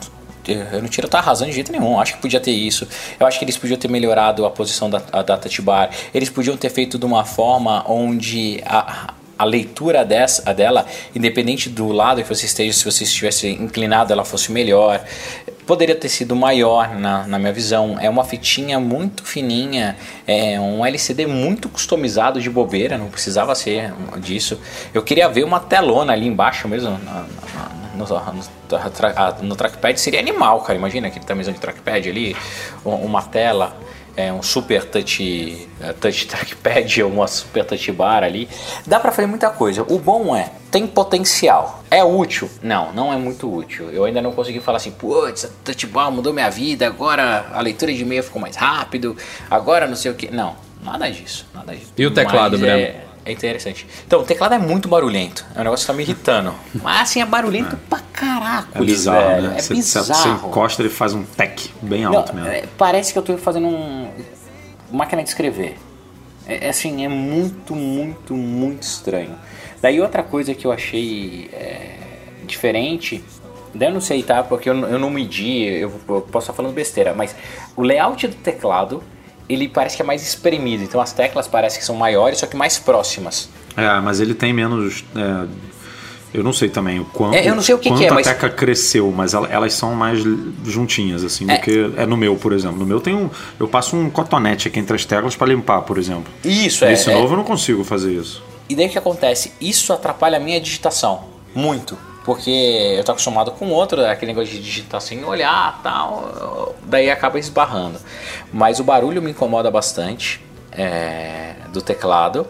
[0.52, 2.00] eu não tiro tá arrasando de jeito nenhum.
[2.00, 2.88] Acho que podia ter isso.
[3.20, 5.90] Eu acho que eles podiam ter melhorado a posição da, a, da bar.
[6.14, 11.90] Eles podiam ter feito de uma forma onde a, a leitura dessa, dela, independente do
[11.92, 15.04] lado que você esteja, se você estivesse inclinado, ela fosse melhor.
[15.66, 17.98] Poderia ter sido maior na, na minha visão.
[18.00, 23.94] É uma fitinha muito fininha, é um LCD muito customizado de bobeira, não precisava ser
[24.18, 24.60] disso.
[24.94, 27.88] Eu queria ver uma telona ali embaixo mesmo, na- na-
[28.72, 30.78] ah, no trackpad seria animal, cara.
[30.78, 32.36] Imagina aquele tamanho de trackpad ali,
[32.84, 33.76] uma tela,
[34.18, 38.50] é, um super touch, eh, touch trackpad ou uma super touch bar ali.
[38.86, 39.84] Dá pra fazer muita coisa.
[39.84, 41.84] O bom é, tem potencial.
[41.92, 42.50] É útil?
[42.64, 43.92] Não, não é muito útil.
[43.92, 47.62] Eu ainda não consegui falar assim, putz, a touch bar mudou minha vida, agora a
[47.62, 49.16] leitura de e-mail ficou mais rápido,
[49.52, 50.32] agora não sei o que.
[50.32, 51.94] Não, nada disso, nada disso.
[51.96, 52.82] E o teclado, Mas Breno?
[52.82, 53.86] É, é interessante.
[54.06, 55.46] Então, o teclado é muito barulhento.
[55.56, 56.54] É um negócio que tá me irritando.
[56.82, 58.70] Mas assim, é barulhento pra caraca.
[58.74, 59.50] É bizarro, velho.
[59.50, 59.56] né?
[59.58, 60.06] É Você- bizarro.
[60.06, 62.50] Você encosta ele faz um tec bem Não, alto mesmo.
[62.50, 64.10] é, parece que eu tô fazendo um.
[64.92, 65.78] máquina de escrever.
[66.48, 69.36] É, é assim, é muito, muito, muito estranho.
[69.82, 71.96] Daí outra coisa que eu achei é,
[72.46, 73.24] diferente.
[73.76, 74.42] Daí eu não sei, tá?
[74.44, 77.36] Porque eu, não- eu não medi, eu, eu posso estar falando besteira, mas
[77.76, 79.04] o layout do teclado
[79.50, 80.84] ele parece que é mais espremido.
[80.84, 83.50] Então as teclas parecem que são maiores, só que mais próximas.
[83.76, 85.04] É, mas ele tem menos.
[85.16, 85.48] é,
[86.34, 87.36] eu não sei também o quanto.
[87.36, 89.74] É, eu não sei o que que é, a mas- tecla cresceu, mas ela- elas
[89.74, 90.20] são mais
[90.66, 91.56] juntinhas, assim, É.
[91.58, 92.78] do que é no meu, por exemplo.
[92.78, 93.30] No meu tem um.
[93.60, 96.26] Eu passo um cotonete aqui entre as teclas para limpar, por exemplo.
[96.44, 96.90] Isso, é.
[96.90, 97.14] Nesse é.
[97.14, 98.44] novo eu não consigo fazer isso.
[98.70, 99.54] E daí o que acontece?
[99.62, 101.24] Isso atrapalha a minha digitação.
[101.56, 101.98] Muito.
[102.28, 102.52] Porque
[102.98, 106.76] eu tô acostumado com outro, aquele negócio de digitar sem olhar tal.
[106.84, 107.98] Daí acaba esbarrando.
[108.52, 112.46] Mas o barulho me incomoda bastante é, do teclado.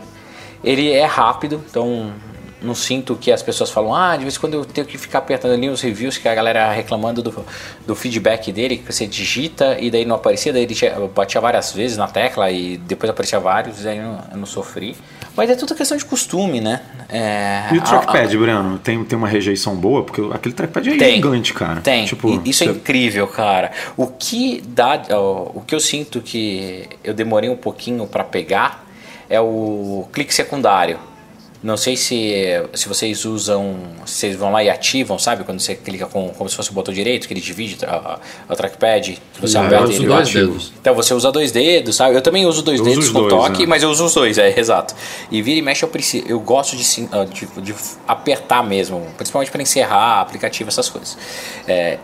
[0.63, 2.11] Ele é rápido, então
[2.61, 5.19] não sinto que as pessoas falam, ah, de vez em quando eu tenho que ficar
[5.19, 7.45] apertando ali os reviews que a galera reclamando do,
[7.85, 10.75] do feedback dele, que você digita e daí não aparecia, daí ele
[11.13, 14.45] batia várias vezes na tecla e depois aparecia vários, e aí eu não, eu não
[14.47, 14.95] sofri.
[15.35, 16.81] Mas é tudo questão de costume, né?
[17.09, 20.03] É, E o a- trackpad, Breno, tem, tem uma rejeição boa?
[20.03, 21.15] Porque aquele trackpad é Tem.
[21.17, 21.79] gigante, cara.
[21.81, 22.05] Tem.
[22.05, 23.71] Tipo, isso é você- incrível, cara.
[23.95, 24.99] O que dá,
[25.53, 28.83] o que eu sinto que eu demorei um pouquinho para pegar
[29.29, 30.97] é o clique secundário.
[31.67, 33.75] Não sei se, se vocês usam,
[34.05, 35.43] se vocês vão lá e ativam, sabe?
[35.43, 38.19] Quando você clica com, como se fosse o botão direito, que ele divide a-
[38.55, 40.73] trackpad, você Não, eu aperta uso ele dois dedos.
[40.79, 42.15] Então você usa dois dedos, sabe?
[42.15, 43.67] Eu também uso dois Eu uso dedos os com dois, toque, né?
[43.67, 44.95] mas eu uso os dois, é, exato.
[45.29, 47.75] E vira e mexe eu preciso, eu gosto de, sim- ah, de, de
[48.07, 51.17] apertar mesmo, principalmente para encerrar aplicativo, essas coisas.
[51.67, 51.97] É,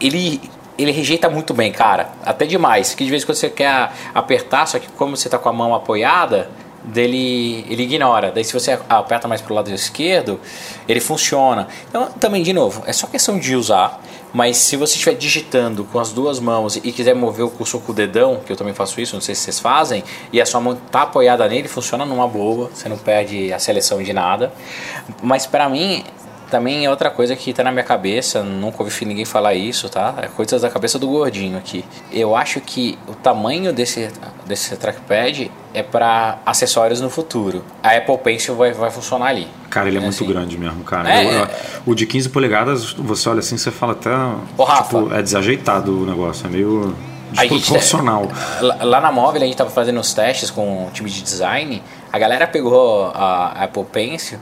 [0.00, 0.40] ele
[0.78, 2.94] ele rejeita muito bem, cara, até demais.
[2.94, 5.52] Que de vez em quando você quer apertar, só que como você tá com a
[5.52, 6.48] mão apoiada,
[6.84, 8.30] dele ele ignora.
[8.30, 10.40] Daí se você aperta mais pro lado esquerdo,
[10.88, 11.68] ele funciona.
[11.88, 14.00] Então, também de novo, é só questão de usar.
[14.32, 17.90] Mas se você estiver digitando com as duas mãos e quiser mover o cursor com
[17.90, 20.60] o dedão, que eu também faço isso, não sei se vocês fazem, e a sua
[20.60, 24.52] mão tá apoiada nele, funciona numa boa, você não perde a seleção de nada.
[25.20, 26.04] Mas para mim,
[26.50, 30.14] também é outra coisa que tá na minha cabeça, nunca ouvi ninguém falar isso, tá?
[30.20, 31.84] É coisas da cabeça do gordinho aqui.
[32.12, 34.10] Eu acho que o tamanho desse,
[34.46, 37.64] desse trackpad é para acessórios no futuro.
[37.82, 39.46] A Apple Pencil vai, vai funcionar ali.
[39.70, 40.26] Cara, ele é, É muito assim.
[40.26, 41.10] grande mesmo, cara.
[41.12, 41.50] É, Eu- eu- é.
[41.86, 44.10] o de 15 polegadas, você olha assim, você fala até.
[44.58, 44.98] Ô, Rafa.
[44.98, 46.96] tipo, é desajeitado o negócio, é meio
[47.34, 48.26] gente- desproporcional.
[48.60, 51.82] Lá lá na móvel a gente tava fazendo os testes com o time de design.
[52.12, 54.38] A galera pegou a Apple Pencil.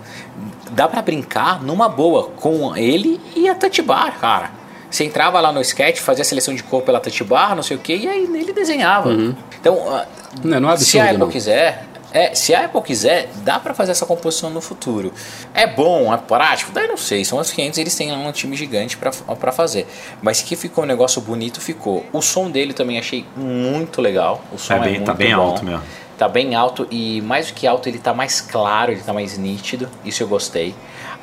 [0.70, 4.50] Dá pra brincar numa boa com ele e a touch bar, cara.
[4.90, 7.76] Você entrava lá no sketch, fazia a seleção de cor pela touch bar, não sei
[7.76, 9.12] o que, e aí ele desenhava.
[9.61, 10.07] Então, ah,
[10.42, 11.28] Não, não é se a Apple não.
[11.28, 15.12] quiser, é, se a Apple quiser, dá pra fazer essa composição no futuro.
[15.52, 16.72] É bom, é prático?
[16.72, 17.22] Daí não sei.
[17.22, 19.87] São os clientes, eles têm um time gigante pra pra fazer.
[20.22, 22.07] Mas que ficou um negócio bonito, ficou.
[22.11, 24.40] O som dele também achei muito legal.
[24.50, 25.42] O som É é, bem- muito tá bem bom.
[25.42, 25.83] alto mesmo.
[26.18, 29.38] Tá bem alto e mais do que alto, ele tá mais claro, ele tá mais
[29.38, 29.88] nítido.
[30.04, 30.74] Isso eu gostei.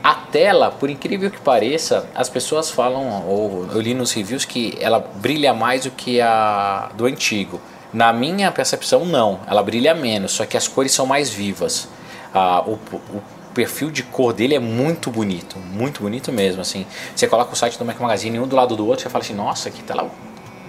[0.01, 4.77] A tela, por incrível que pareça, as pessoas falam, ou eu li nos reviews, que
[4.79, 7.59] ela brilha mais do que a do antigo.
[7.91, 9.41] Na minha percepção, não.
[9.47, 11.89] Ela brilha menos, só que as cores são mais vivas.
[12.33, 13.21] Ah, o, o
[13.53, 16.61] perfil de cor dele é muito bonito, muito bonito mesmo.
[16.61, 19.23] Assim, você coloca o site do Mac Magazine um do lado do outro, você fala
[19.23, 20.09] assim, nossa, que tela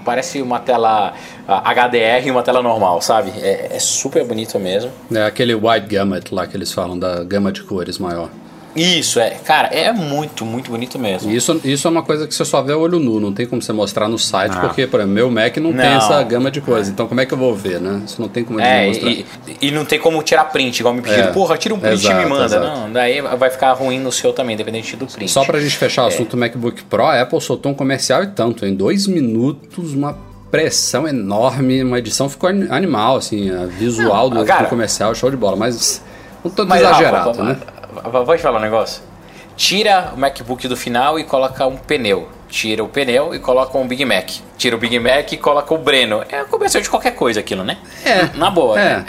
[0.07, 1.13] parece uma tela
[1.49, 3.33] ah, HDR e uma tela normal, sabe?
[3.43, 4.93] É, é super bonito mesmo.
[5.13, 8.31] É aquele wide gamut lá que eles falam, da gama de cores maior.
[8.77, 11.31] Isso, é, cara, é muito, muito bonito mesmo.
[11.31, 13.47] E isso, isso é uma coisa que você só vê a olho nu, não tem
[13.47, 14.61] como você mostrar no site, Ah.
[14.61, 15.97] porque, por exemplo, meu Mac não, tem Não.
[15.97, 16.89] essa gama de cores.
[16.89, 18.03] Então como é que eu vou ver, né?
[18.07, 19.11] Isso não tem como É, mostrar.
[19.11, 19.25] e,
[19.63, 21.25] e não tem como tirar print, igual me pediram.
[21.29, 22.45] É, Porra, tira um print e exato, me manda.
[22.45, 22.67] exato.
[22.67, 25.31] Não, daí vai ficar ruim no seu também, dependente do print.
[25.31, 28.27] Só pra gente fechar o assunto do MacBook Pro, a Apple soltou um comercial e
[28.27, 28.67] tanto.
[28.67, 30.17] Em dois minutos, uma
[30.51, 35.31] pressão enorme, uma edição ficou ani- animal, assim, a visual do, cara- do comercial, show
[35.31, 35.57] de bola.
[35.57, 36.01] Mas
[36.45, 37.57] um tanto Mas, exagerado, Rafa, né?
[38.03, 39.03] Vou te falar um negócio.
[39.57, 42.29] Tira o MacBook do final e coloca um pneu.
[42.49, 44.29] Tira o pneu e coloca um Big Mac.
[44.59, 46.23] Tira o Big Mac e coloca o Breno.
[46.29, 47.79] É um comercial de qualquer coisa aquilo, né?
[48.05, 48.37] É.
[48.37, 48.79] Na boa.
[48.79, 48.97] É.
[48.99, 49.05] né?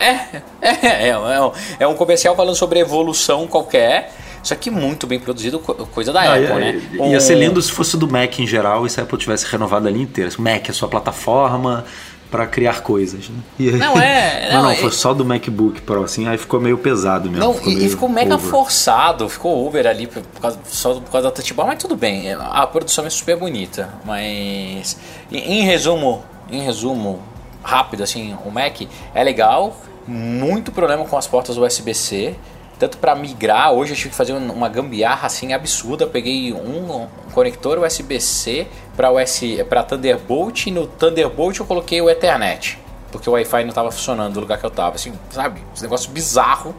[0.61, 4.11] É, é, é, um- é um comercial falando sobre evolução qualquer.
[4.41, 6.81] Só que muito bem produzido, co- coisa da Ah, Apple, ia, né?
[6.93, 9.45] ia Um- ser lindo se fosse do Mac em geral e se a Apple tivesse
[9.47, 10.31] renovado ali inteira.
[10.39, 11.83] Mac é sua plataforma
[12.29, 13.29] para criar coisas.
[13.29, 13.35] Né?
[13.59, 16.77] Aí- Não, é, Não, não, é- foi só do MacBook Pro, assim, aí ficou meio
[16.77, 17.45] pesado mesmo.
[17.45, 18.49] Não, ficou e, ficou mega over.
[18.49, 21.95] forçado, ficou over ali por por causa, só por causa da touch bar, mas tudo
[21.95, 24.97] bem, a produção é super bonita, mas
[25.31, 27.19] em, em resumo, em resumo,
[27.63, 28.81] rápido assim, o Mac
[29.15, 29.75] é legal,
[30.07, 32.35] muito problema com as portas USB-C,
[32.79, 37.07] tanto para migrar, hoje eu tive que fazer um- uma gambiarra assim absurda, peguei um
[37.33, 42.79] conector USB-C para US, para Thunderbolt e no Thunderbolt eu coloquei o Ethernet
[43.11, 45.61] porque o Wi-Fi não estava funcionando no lugar que eu estava, assim, sabe?
[45.73, 46.75] Esse negócio bizarro.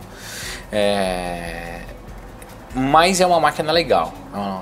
[0.70, 1.80] É...
[2.74, 4.12] Mas é uma máquina legal,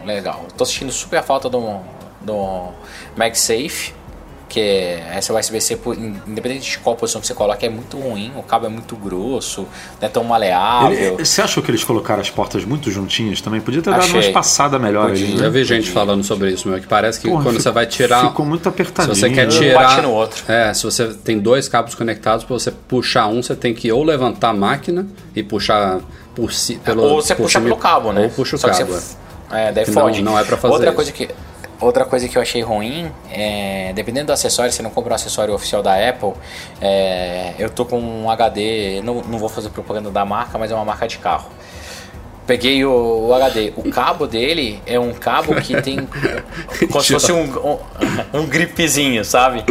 [0.03, 0.47] é legal.
[0.57, 1.81] Tô sentindo super falta do,
[2.21, 2.69] do
[3.17, 3.93] MagSafe,
[4.57, 5.79] que é essa USB-C,
[6.27, 9.67] independente de qual posição que você coloca, é muito ruim, o cabo é muito grosso,
[10.01, 10.93] não é tão maleável.
[11.15, 13.61] Ele- você achou que eles colocaram as portas muito juntinhas também?
[13.61, 14.15] Podia ter dado Achei.
[14.15, 15.27] uma espaçada melhor Podia.
[15.27, 15.37] ali.
[15.37, 15.51] Já Né?
[15.51, 18.29] vi gente falando sobre isso, meu, que parece que Porra, quando ficou- você vai tirar.
[18.29, 19.15] ficou muito Se apertadinho.
[19.15, 19.79] você quer tirar.
[19.89, 20.43] bate no outro.
[20.51, 24.03] É, se você tem dois cabos conectados, para você puxar um, você tem que ou
[24.03, 26.01] levantar a máquina e puxar
[26.35, 27.03] por si, pelo.
[27.03, 28.23] ou você puxa cima- pelo cabo, né?
[28.23, 28.93] Ou puxa o Só que cabo.
[28.93, 29.17] você-
[29.53, 30.97] é, daí Que não- não é pra fazer outra isso.
[30.97, 31.29] coisa que
[31.79, 35.53] Outra coisa que eu achei ruim, é, dependendo do acessório, você não compra um acessório
[35.53, 36.33] oficial da Apple,
[36.81, 40.75] é, eu tô com um HD, não, não vou fazer propaganda da marca, mas é
[40.75, 41.51] uma marca de carro.
[42.47, 46.09] Peguei o, o HD, o cabo dele é um cabo que tem
[46.91, 47.79] como se fosse um, um,
[48.33, 49.65] um gripezinho, sabe?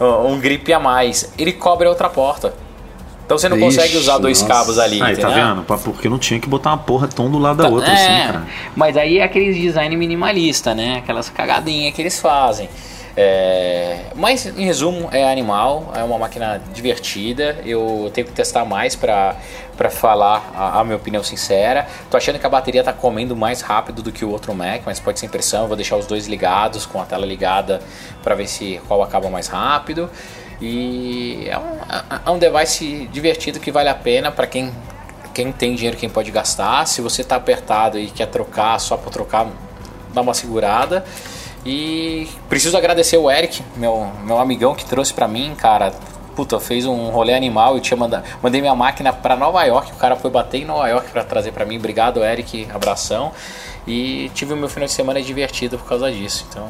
[0.00, 1.32] Um, um gripe a mais.
[1.36, 2.54] Ele cobre a outra porta.
[3.24, 4.52] Então você não Ixi, consegue usar dois nossa.
[4.52, 5.62] cabos ali, Aí, tá vendo?
[5.62, 8.46] Porque não tinha que botar uma porra tão do lado da outra É, assim, cara.
[8.76, 10.98] Mas aí é aquele design minimalista, né?
[10.98, 12.68] Aquelas cagadinhas que eles fazem.
[13.16, 17.58] É, mas em resumo, é animal, é uma máquina divertida.
[17.64, 19.36] Eu tenho que testar mais pra,
[19.76, 21.86] pra falar a, a minha opinião sincera.
[22.10, 24.98] Tô achando que a bateria tá comendo mais rápido do que o outro Mac, mas
[24.98, 25.62] pode ser impressão.
[25.62, 27.80] Eu vou deixar os dois ligados, com a tela ligada,
[28.22, 30.10] pra ver se qual acaba mais rápido.
[30.60, 31.78] E é um,
[32.26, 34.72] é um device divertido que vale a pena para quem
[35.34, 36.86] quem tem dinheiro, quem pode gastar.
[36.86, 39.48] Se você tá apertado e quer trocar só por trocar,
[40.14, 41.04] dá uma segurada.
[41.66, 45.92] E preciso agradecer o Eric, meu, meu amigão que trouxe pra mim, cara.
[46.36, 49.92] Puta, fez um rolê animal e tinha mandado, mandei minha máquina pra Nova York.
[49.92, 51.78] O cara foi bater em Nova York pra trazer pra mim.
[51.78, 53.32] Obrigado, Eric, abração.
[53.86, 56.44] E tive o meu final de semana divertido por causa disso.
[56.50, 56.68] Então,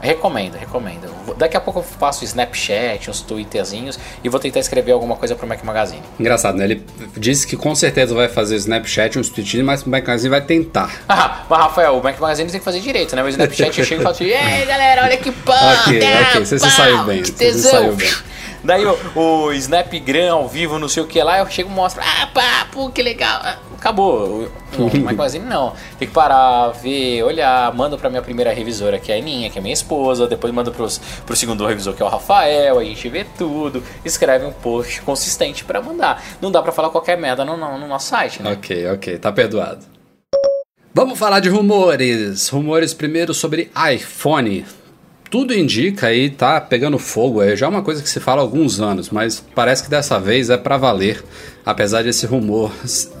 [0.00, 1.10] Recomendo, recomendo.
[1.36, 5.46] Daqui a pouco eu faço Snapchat, uns twitterzinhos e vou tentar escrever alguma coisa pro
[5.46, 6.02] Mac Magazine.
[6.18, 6.64] Engraçado, né?
[6.64, 6.84] Ele
[7.16, 10.90] disse que com certeza vai fazer Snapchat, uns tweets, mas o Magazine vai tentar.
[11.08, 13.22] Ah, mas Rafael, o Mac Magazine tem que fazer direito, né?
[13.22, 15.52] O Snapchat eu chego e falo assim, ei galera, olha que pã,
[15.86, 18.10] Ok, ok, você pau, saiu bem, que você tesão." saiu bem.
[18.62, 22.02] Daí o, o Snapgram ao vivo, não sei o que lá, eu chego e mostro,
[22.04, 23.40] ah, papo, que legal.
[23.42, 24.50] Ah, Acabou.
[24.78, 25.72] O, o Magazine não.
[25.98, 29.58] Tem que parar, ver, olhar, mando pra minha primeira revisora, que é a Aninha, que
[29.58, 33.08] é minha esposa, depois mando pros, pro segundo revisor, que é o Rafael, a gente
[33.08, 36.22] vê tudo, escreve um post consistente pra mandar.
[36.42, 38.52] Não dá pra falar qualquer merda no, no, no nosso site, né?
[38.52, 39.80] Ok, ok, tá perdoado.
[40.92, 42.48] Vamos falar de rumores.
[42.48, 44.66] Rumores primeiro sobre iPhone.
[45.30, 47.56] Tudo indica aí, tá pegando fogo aí.
[47.56, 50.50] Já é uma coisa que se fala há alguns anos, mas parece que dessa vez
[50.50, 51.22] é para valer,
[51.64, 52.72] apesar desse rumor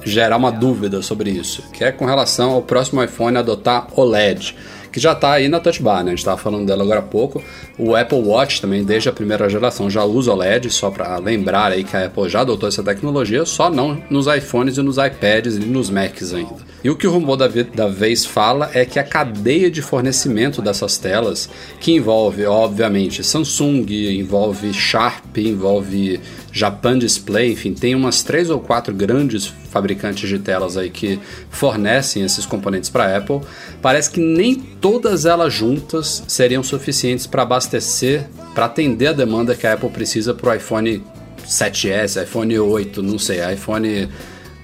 [0.04, 4.56] gerar uma dúvida sobre isso, que é com relação ao próximo iPhone adotar OLED
[4.92, 6.08] que já está aí na Touch Bar, né?
[6.08, 7.40] A gente estava falando dela agora há pouco.
[7.78, 11.84] O Apple Watch também, desde a primeira geração, já usa OLED, só para lembrar aí
[11.84, 15.60] que a Apple já adotou essa tecnologia, só não nos iPhones e nos iPads e
[15.60, 16.69] nos Macs ainda.
[16.82, 20.62] E o que o rumor da, da vez fala é que a cadeia de fornecimento
[20.62, 23.84] dessas telas, que envolve, obviamente, Samsung,
[24.18, 26.20] envolve Sharp, envolve
[26.52, 32.24] Japan Display, enfim, tem umas três ou quatro grandes fabricantes de telas aí que fornecem
[32.24, 33.40] esses componentes para a Apple.
[33.82, 39.66] Parece que nem todas elas juntas seriam suficientes para abastecer, para atender a demanda que
[39.66, 41.04] a Apple precisa para o iPhone
[41.46, 44.08] 7S, iPhone 8, não sei, iPhone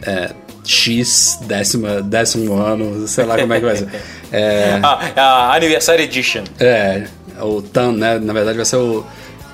[0.03, 0.35] é,
[0.67, 3.89] X décima, décimo ano, sei lá como é que vai ser.
[4.33, 6.43] É, a, a Anniversary Edition.
[6.59, 7.05] É,
[7.41, 8.19] o TAN, né?
[8.19, 9.07] Na verdade vai ser o,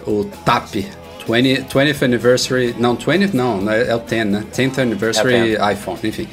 [0.06, 0.86] o TAP,
[1.28, 2.74] 20, 20th Anniversary.
[2.78, 4.44] Não, 20th não, é o 10, né?
[4.50, 6.26] 10th Anniversary é iPhone, enfim.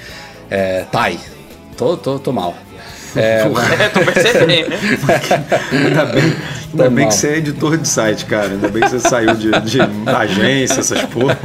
[0.50, 1.20] É, TAI.
[1.78, 2.56] Tô, tô, tô mal.
[3.16, 4.74] É, é, tô percebendo.
[5.72, 6.36] ainda bem,
[6.72, 8.48] ainda bem que você é editor de site, cara.
[8.48, 11.38] Ainda bem que você saiu de, de agência, essas porra.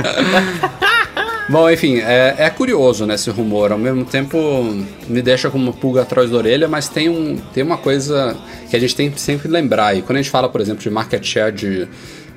[1.46, 3.70] Bom, enfim, é, é, curioso né, esse rumor.
[3.70, 4.38] Ao mesmo tempo,
[5.06, 8.34] me deixa como uma pulga atrás da orelha, mas tem, um, tem uma coisa
[8.70, 9.94] que a gente tem que sempre lembrar.
[9.94, 11.86] E quando a gente fala, por exemplo, de market share de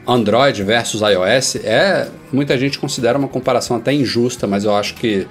[0.06, 5.26] Android versus iOS, é muita gente considera uma comparação até injusta, mas eu acho que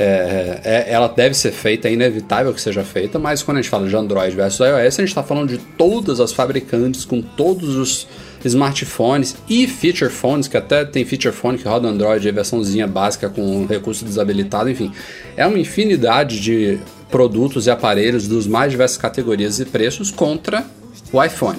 [0.00, 3.70] é, é, ela deve ser feita, é inevitável que seja feita, mas quando a gente
[3.70, 7.74] fala de Android versus iOS, a gente está falando de todas as fabricantes com todos
[7.74, 8.06] os
[8.44, 13.66] smartphones e feature phones, que até tem feature phone que roda Android, versãozinha básica com
[13.66, 14.92] recurso desabilitado, enfim.
[15.36, 16.78] É uma infinidade de
[17.10, 20.64] produtos e aparelhos dos mais diversas categorias e preços contra
[21.12, 21.58] o iPhone.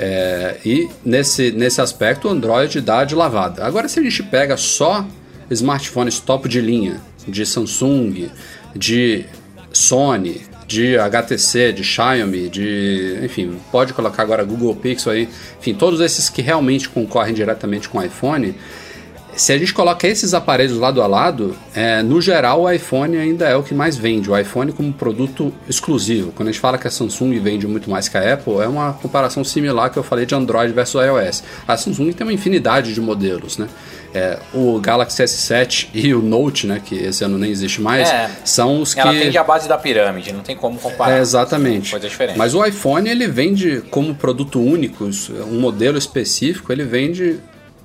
[0.00, 3.64] É, e nesse, nesse aspecto o Android dá de lavada.
[3.64, 5.06] Agora, se a gente pega só
[5.48, 8.28] smartphones top de linha de Samsung,
[8.74, 9.24] de
[9.72, 13.18] Sony, de HTC, de Xiaomi, de.
[13.22, 15.28] Enfim, pode colocar agora Google Pixel aí.
[15.60, 18.54] Enfim, todos esses que realmente concorrem diretamente com o iPhone
[19.36, 23.46] se a gente coloca esses aparelhos lado a lado, é, no geral o iPhone ainda
[23.46, 24.30] é o que mais vende.
[24.30, 26.32] O iPhone como produto exclusivo.
[26.32, 28.94] Quando a gente fala que a Samsung vende muito mais que a Apple, é uma
[28.94, 31.44] comparação similar que eu falei de Android versus iOS.
[31.68, 33.68] A Samsung tem uma infinidade de modelos, né?
[34.16, 38.30] É, o Galaxy S7 e o Note, né, que esse ano nem existe mais, é,
[38.46, 39.00] são os que...
[39.00, 41.18] Ela tem a base da pirâmide, não tem como comparar.
[41.18, 41.90] É, exatamente.
[41.90, 42.38] Coisa diferente.
[42.38, 45.04] Mas o iPhone, ele vende como produto único,
[45.50, 47.38] um modelo específico, ele vende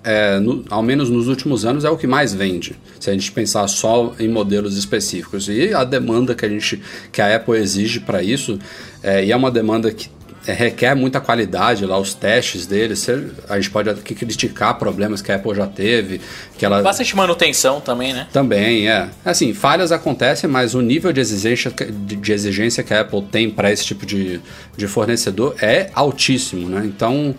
[0.06, 2.76] é, no, ao menos nos últimos anos, é o que mais vende.
[2.98, 5.50] Se a gente pensar só em modelos específicos.
[5.50, 8.58] E a demanda que a, gente, que a Apple exige para isso,
[9.04, 10.10] é, e é uma demanda que
[10.46, 13.08] é, requer muita qualidade lá, os testes deles.
[13.48, 16.20] A gente pode aqui criticar problemas que a Apple já teve.
[16.58, 16.82] Que ela...
[16.82, 18.28] Bastante manutenção também, né?
[18.34, 19.10] Também, é.
[19.24, 23.72] Assim, falhas acontecem, mas o nível de exigência, de exigência que a Apple tem para
[23.72, 24.42] esse tipo de,
[24.76, 26.84] de fornecedor é altíssimo, né?
[26.86, 27.36] Então.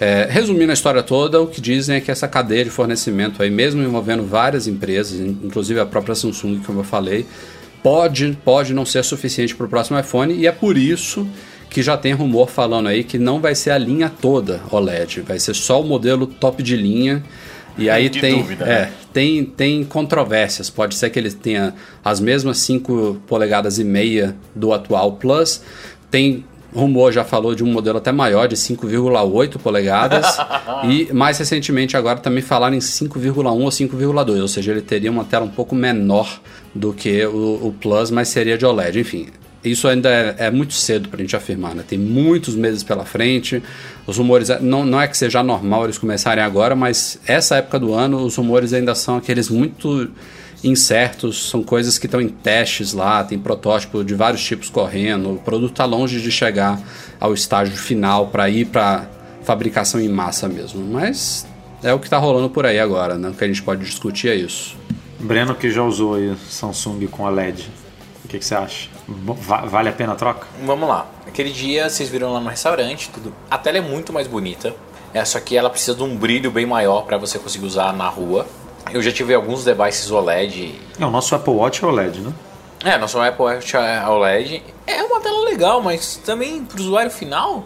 [0.00, 3.48] É, resumindo a história toda, o que dizem é que essa cadeia de fornecimento, aí,
[3.48, 7.24] mesmo envolvendo várias empresas, inclusive a própria Samsung, como eu falei,
[7.84, 11.24] pode, pode não ser suficiente para o próximo iPhone e é por isso
[11.72, 15.38] que já tem rumor falando aí que não vai ser a linha toda OLED, vai
[15.38, 17.22] ser só o modelo top de linha.
[17.78, 18.92] E aí de tem, dúvida, é, né?
[19.12, 20.68] tem, tem controvérsias.
[20.68, 25.62] Pode ser que ele tenha as mesmas 5 polegadas e meia do atual Plus.
[26.10, 30.26] Tem rumor já falou de um modelo até maior, de 5,8 polegadas.
[30.84, 35.24] e mais recentemente agora também falaram em 5,1 ou 5,2, ou seja, ele teria uma
[35.24, 36.40] tela um pouco menor
[36.74, 39.00] do que o, o Plus, mas seria de OLED.
[39.00, 39.28] Enfim,
[39.64, 41.84] isso ainda é, é muito cedo para a gente afirmar, né?
[41.86, 43.62] Tem muitos meses pela frente.
[44.06, 47.94] Os rumores, não, não é que seja normal eles começarem agora, mas essa época do
[47.94, 50.10] ano, os rumores ainda são aqueles muito
[50.64, 55.38] incertos, são coisas que estão em testes lá, tem protótipo de vários tipos correndo, o
[55.38, 56.80] produto está longe de chegar
[57.18, 59.08] ao estágio final para ir para
[59.42, 60.84] fabricação em massa mesmo.
[60.84, 61.46] Mas
[61.82, 63.30] é o que está rolando por aí agora, né?
[63.30, 64.76] O que a gente pode discutir é isso.
[65.18, 67.68] Breno que já usou aí Samsung com a LED,
[68.24, 68.91] o que, que você acha?
[69.08, 70.46] Vale a pena a troca?
[70.64, 71.06] Vamos lá.
[71.26, 73.34] Aquele dia vocês viram lá no restaurante, tudo.
[73.50, 74.74] A tela é muito mais bonita.
[75.14, 78.08] É, só que ela precisa de um brilho bem maior para você conseguir usar na
[78.08, 78.46] rua.
[78.92, 80.74] Eu já tive alguns devices OLED.
[80.98, 82.32] É, o nosso Apple Watch é OLED, né?
[82.84, 84.62] É, nosso Apple Watch é OLED.
[84.86, 87.64] É uma tela legal, mas também pro usuário final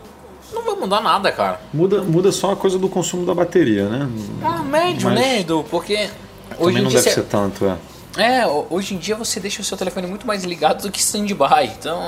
[0.53, 1.61] não vai mudar nada, cara.
[1.73, 4.09] Muda, muda só a coisa do consumo da bateria, né?
[4.43, 5.65] Ah, médio, Mas né, Edu?
[5.71, 7.77] Porque Também hoje não deve ser tanto, é.
[8.17, 11.01] É, ho- hoje em dia você deixa o seu telefone muito mais ligado do que
[11.01, 11.67] stand-by.
[11.79, 12.01] Então,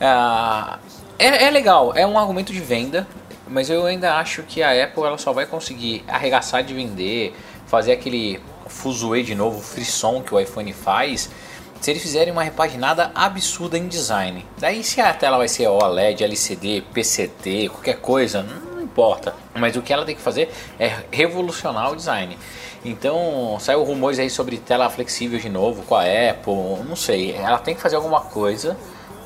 [0.00, 0.78] ah,
[1.18, 3.06] é, é legal, é um argumento de venda,
[3.48, 7.34] mas eu ainda acho que a Apple ela só vai conseguir arregaçar de vender,
[7.66, 11.28] fazer aquele fuzuê de novo, frisson que o iPhone faz,
[11.80, 14.46] se eles fizerem uma repaginada absurda em design.
[14.58, 19.34] Daí se a tela vai ser OLED, LCD, PCT, qualquer coisa, não importa.
[19.54, 22.36] Mas o que ela tem que fazer é revolucionar o design.
[22.84, 27.32] Então, saiu rumores aí sobre tela flexível de novo com a Apple, não sei.
[27.32, 28.76] Ela tem que fazer alguma coisa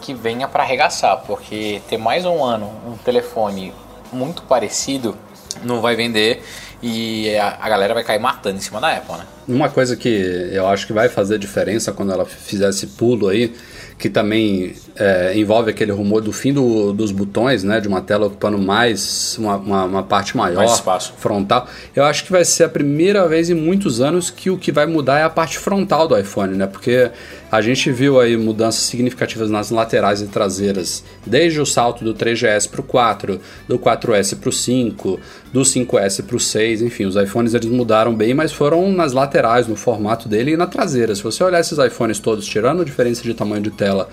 [0.01, 3.73] que venha para arregaçar, porque ter mais um ano um telefone
[4.13, 5.17] muito parecido
[5.65, 6.43] não vai vender
[6.83, 9.27] e a, a galera vai cair matando em cima da Apple, né?
[9.49, 10.09] Uma coisa que
[10.53, 13.55] eu acho que vai fazer diferença quando ela fizer esse pulo aí,
[13.99, 17.81] que também é, envolve aquele rumor do fim do- dos botões, né?
[17.81, 21.15] De uma tela ocupando mais, uma, uma, uma parte maior, Mais espaço.
[21.19, 21.67] frontal.
[21.95, 24.85] Eu acho que vai ser a primeira vez em muitos anos que o que vai
[24.87, 26.67] mudar é a parte frontal do iPhone, né?
[26.67, 27.11] Porque
[27.51, 32.69] a gente viu aí mudanças significativas nas laterais e traseiras, desde o salto do 3GS
[32.69, 35.21] para o 4, do 4S para o 5,
[35.53, 39.67] do 5S para o 6, enfim, os iPhones eles mudaram bem, mas foram nas laterais,
[39.69, 41.15] no formato dele e na traseira.
[41.15, 44.09] Se você olhar esses iPhones todos, tirando a diferença de tamanho de tela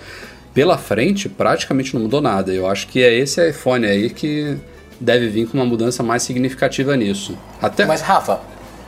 [0.52, 2.52] pela frente, praticamente não mudou nada.
[2.52, 4.56] Eu acho que é esse iPhone aí que
[5.00, 7.36] deve vir com uma mudança mais significativa nisso.
[7.60, 8.40] Até Mas Rafa,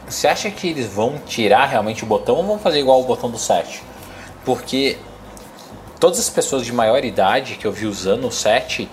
[0.08, 3.28] você acha que eles vão tirar realmente o botão ou vão fazer igual o botão
[3.28, 3.82] do 7?
[4.46, 4.96] Porque
[6.00, 8.88] todas as pessoas de maior idade que eu vi usando o 7,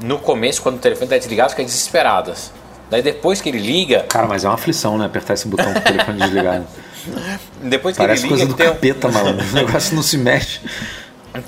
[0.00, 2.50] no começo, quando o telefone está desligado, ficam desesperadas.
[2.90, 5.06] Daí depois que ele liga, Cara, mas é uma aflição, né?
[5.06, 6.66] Apertar esse botão com o telefone desligado.
[7.62, 9.46] depois que Parece ele coisa liga, do que, tem um- capeta, malandro.
[9.46, 10.60] O negócio não se mexe.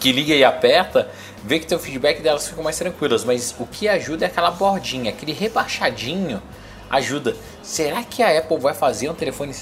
[0.00, 1.08] que liga e aperta,
[1.44, 3.24] vê que tem o feedback delas ficam mais tranquilas.
[3.24, 6.42] Mas o que ajuda é aquela bordinha, aquele rebaixadinho
[6.90, 7.34] ajuda.
[7.62, 9.52] Será que a Apple vai fazer um telefone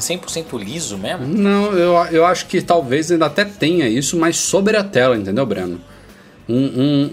[0.00, 1.26] 100%, 100 liso mesmo?
[1.26, 5.44] Não, eu, eu acho que talvez ainda até tenha isso, mas sobre a tela, entendeu,
[5.46, 5.80] Breno?
[6.50, 7.10] Um, um,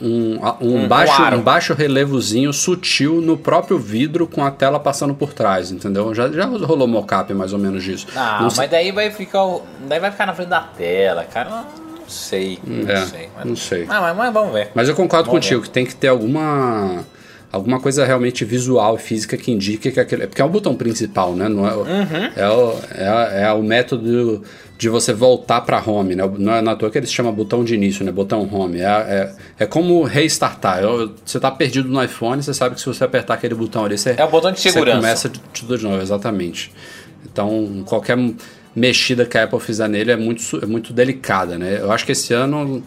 [0.00, 5.14] um, um, um baixo, um baixo relevozinho sutil no próprio vidro com a tela passando
[5.14, 6.14] por trás, entendeu?
[6.14, 8.06] Já, já rolou mocap mais ou menos disso.
[8.16, 9.44] Ah, Não mas sei- daí vai ficar.
[9.86, 11.50] Daí vai ficar na frente da tela, cara.
[11.50, 11.56] Não,
[12.00, 12.58] não sei.
[12.66, 13.28] Não É, sei.
[13.36, 13.84] Mas, não sei.
[13.90, 14.70] Ah, mas, mas vamos ver.
[14.74, 15.66] Mas eu concordo Vamos contigo ver.
[15.66, 17.04] que tem que ter alguma
[17.52, 21.48] alguma coisa realmente visual, física que indique que aquele, porque é o botão principal, né?
[21.48, 22.30] Não é, o- Uhum.
[22.34, 24.42] é, o, é, é o método
[24.78, 26.24] de você voltar para home, né?
[26.38, 28.10] Não é na toa que eles chamam botão de início, né?
[28.10, 28.80] Botão home.
[28.80, 30.80] É, é, é como restartar.
[31.24, 34.14] Você tá perdido no iPhone, você sabe que se você apertar aquele botão ali, você
[34.18, 34.96] É o botão de segurança.
[34.96, 36.72] Você começa tudo de novo, exatamente.
[37.30, 38.16] Então, qualquer
[38.74, 41.78] mexida que a Apple fizer nele é muito, é muito delicada, né?
[41.80, 42.82] Eu acho que esse ano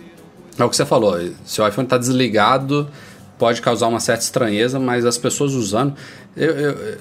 [0.58, 1.18] é o que você falou.
[1.46, 2.90] Se o iPhone está desligado,
[3.38, 5.94] pode causar uma certa estranheza, mas as pessoas usando.
[6.36, 6.98] Eu, eu-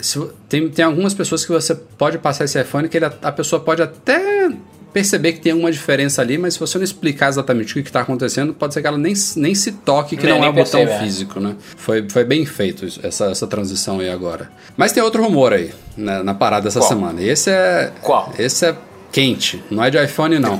[0.00, 3.60] se- tem, tem algumas pessoas que você pode passar esse iPhone que ele- a pessoa
[3.60, 4.50] pode até
[4.92, 8.00] perceber que tem alguma diferença ali, mas se você não explicar exatamente o que está
[8.00, 10.80] acontecendo, pode ser que ela nem, nem se toque que Nem- não é o botão
[10.80, 10.98] é.
[11.00, 11.54] físico, né?
[11.76, 14.50] Foi, foi bem feito essa, essa transição aí agora.
[14.76, 16.88] Mas tem outro rumor aí, né, na parada essa Qual?
[16.88, 17.20] semana.
[17.20, 17.92] E esse é.
[18.02, 18.32] Qual?
[18.38, 18.76] Esse é
[19.12, 20.58] quente, não é de iPhone, não.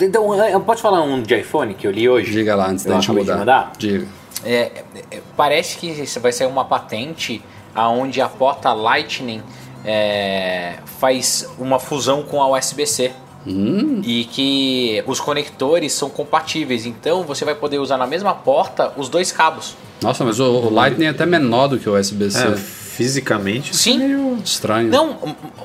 [0.00, 2.32] Então, eu posso falar um de iPhone que eu li hoje?
[2.32, 3.72] Diga lá antes Eu da gente mudar.
[3.78, 4.06] Diga.
[4.44, 7.42] É, é, é, parece que isso vai ser uma patente
[7.74, 9.42] aonde a porta Lightning
[9.84, 13.12] é, faz uma fusão com a USB-C.
[13.46, 14.02] Hum.
[14.04, 19.08] E que os conectores são compatíveis, então você vai poder usar na mesma porta os
[19.08, 19.74] dois cabos.
[20.02, 22.46] Nossa, mas o, o Lightning é até menor do que o USB-C.
[22.46, 23.74] É, fisicamente.
[23.76, 24.90] Sim, Estranho.
[24.90, 25.16] Não,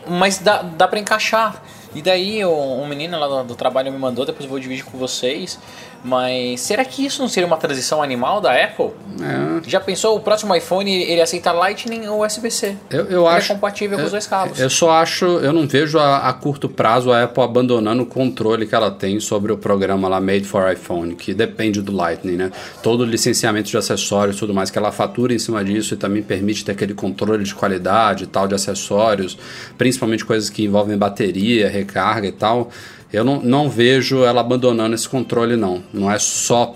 [0.08, 1.62] mas dá, dá pra encaixar.
[1.96, 2.50] E daí o-
[2.82, 5.60] um menino lá do, do trabalho me mandou, depois eu vou dividir com vocês.
[6.04, 8.90] Mas será que isso não seria uma transição animal da Apple?
[9.22, 9.70] É.
[9.70, 12.76] Já pensou o próximo iPhone ele aceita Lightning ou USB-C?
[12.90, 13.52] Eu, eu Ele acho.
[13.52, 14.60] é compatível com eu- os dois cabos.
[14.60, 18.66] Eu só acho, eu não vejo a, a curto prazo a Apple abandonando o controle
[18.68, 22.52] que ela tem sobre o programa lá Made for iPhone, que depende do Lightning, né?
[22.82, 25.98] Todo o licenciamento de acessórios e tudo mais que ela fatura em cima disso e
[25.98, 29.38] também permite ter aquele controle de qualidade e tal de acessórios,
[29.78, 32.70] principalmente coisas que envolvem bateria, recarga e tal.
[33.14, 35.84] Eu não, não vejo ela abandonando esse controle, não.
[35.94, 36.76] Não é só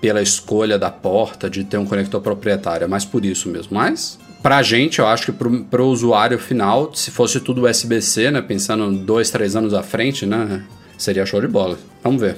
[0.00, 3.76] pela escolha da porta de ter um conector proprietário, é mais por isso mesmo.
[3.76, 8.42] Mas pra gente, eu acho que pro, pro usuário final, se fosse tudo USB-C, né,
[8.42, 10.64] pensando dois, três anos à frente, né,
[10.96, 11.78] seria show de bola.
[12.02, 12.36] Vamos ver.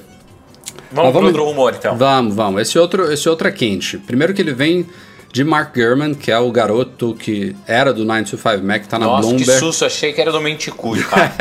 [0.91, 1.97] Vamos Mas pro outro rumor então.
[1.97, 2.61] Vamos, vamos.
[2.61, 3.97] Esse outro, esse outro é quente.
[3.97, 4.85] Primeiro que ele vem
[5.31, 9.21] de Mark Gurman, que é o garoto que era do 925 Mac, tá na Nossa,
[9.21, 9.45] Bloomberg.
[9.51, 11.31] que susto, achei que era do Menticudo, cara.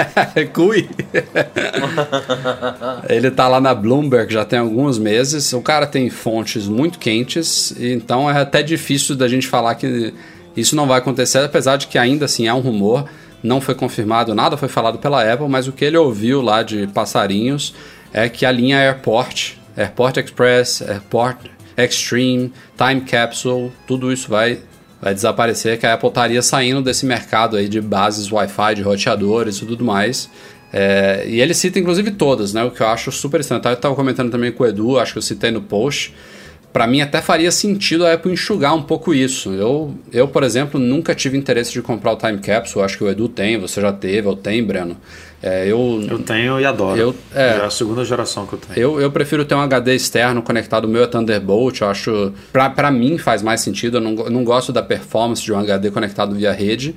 [0.52, 0.88] Cui.
[3.08, 5.52] ele tá lá na Bloomberg já tem alguns meses.
[5.52, 10.12] O cara tem fontes muito quentes, então é até difícil da gente falar que
[10.56, 13.04] isso não vai acontecer, apesar de que ainda assim é um rumor.
[13.42, 16.86] Não foi confirmado, nada foi falado pela Apple, mas o que ele ouviu lá de
[16.88, 17.74] passarinhos
[18.12, 21.36] é que a linha Airport, Airport Express, Airport
[21.76, 24.58] Extreme, Time Capsule, tudo isso vai
[25.00, 29.58] vai desaparecer, que a Apple estaria saindo desse mercado aí de bases Wi-Fi, de roteadores
[29.58, 30.30] e tudo mais.
[30.72, 32.64] É, e ele cita inclusive todas, né?
[32.64, 33.62] O que eu acho super estranho.
[33.64, 36.14] Eu estava comentando também com o Edu, acho que eu citei no post.
[36.72, 39.50] Para mim até faria sentido a Apple enxugar um pouco isso.
[39.52, 42.84] Eu, eu, por exemplo, nunca tive interesse de comprar o Time Capsule.
[42.84, 44.96] Acho que o Edu tem, você já teve, eu tenho, Breno.
[45.46, 46.98] É, eu, Eu tenho e adoro.
[47.00, 47.58] Eu- é.
[47.58, 48.78] é a segunda geração que eu tenho.
[48.80, 50.86] eu, eu prefiro ter um HD externo conectado.
[50.86, 51.80] O meu é Thunderbolt.
[51.82, 52.32] Eu acho.
[52.52, 53.98] Pra, pra mim faz mais sentido.
[53.98, 56.96] Eu não, não gosto da performance de um HD conectado via rede.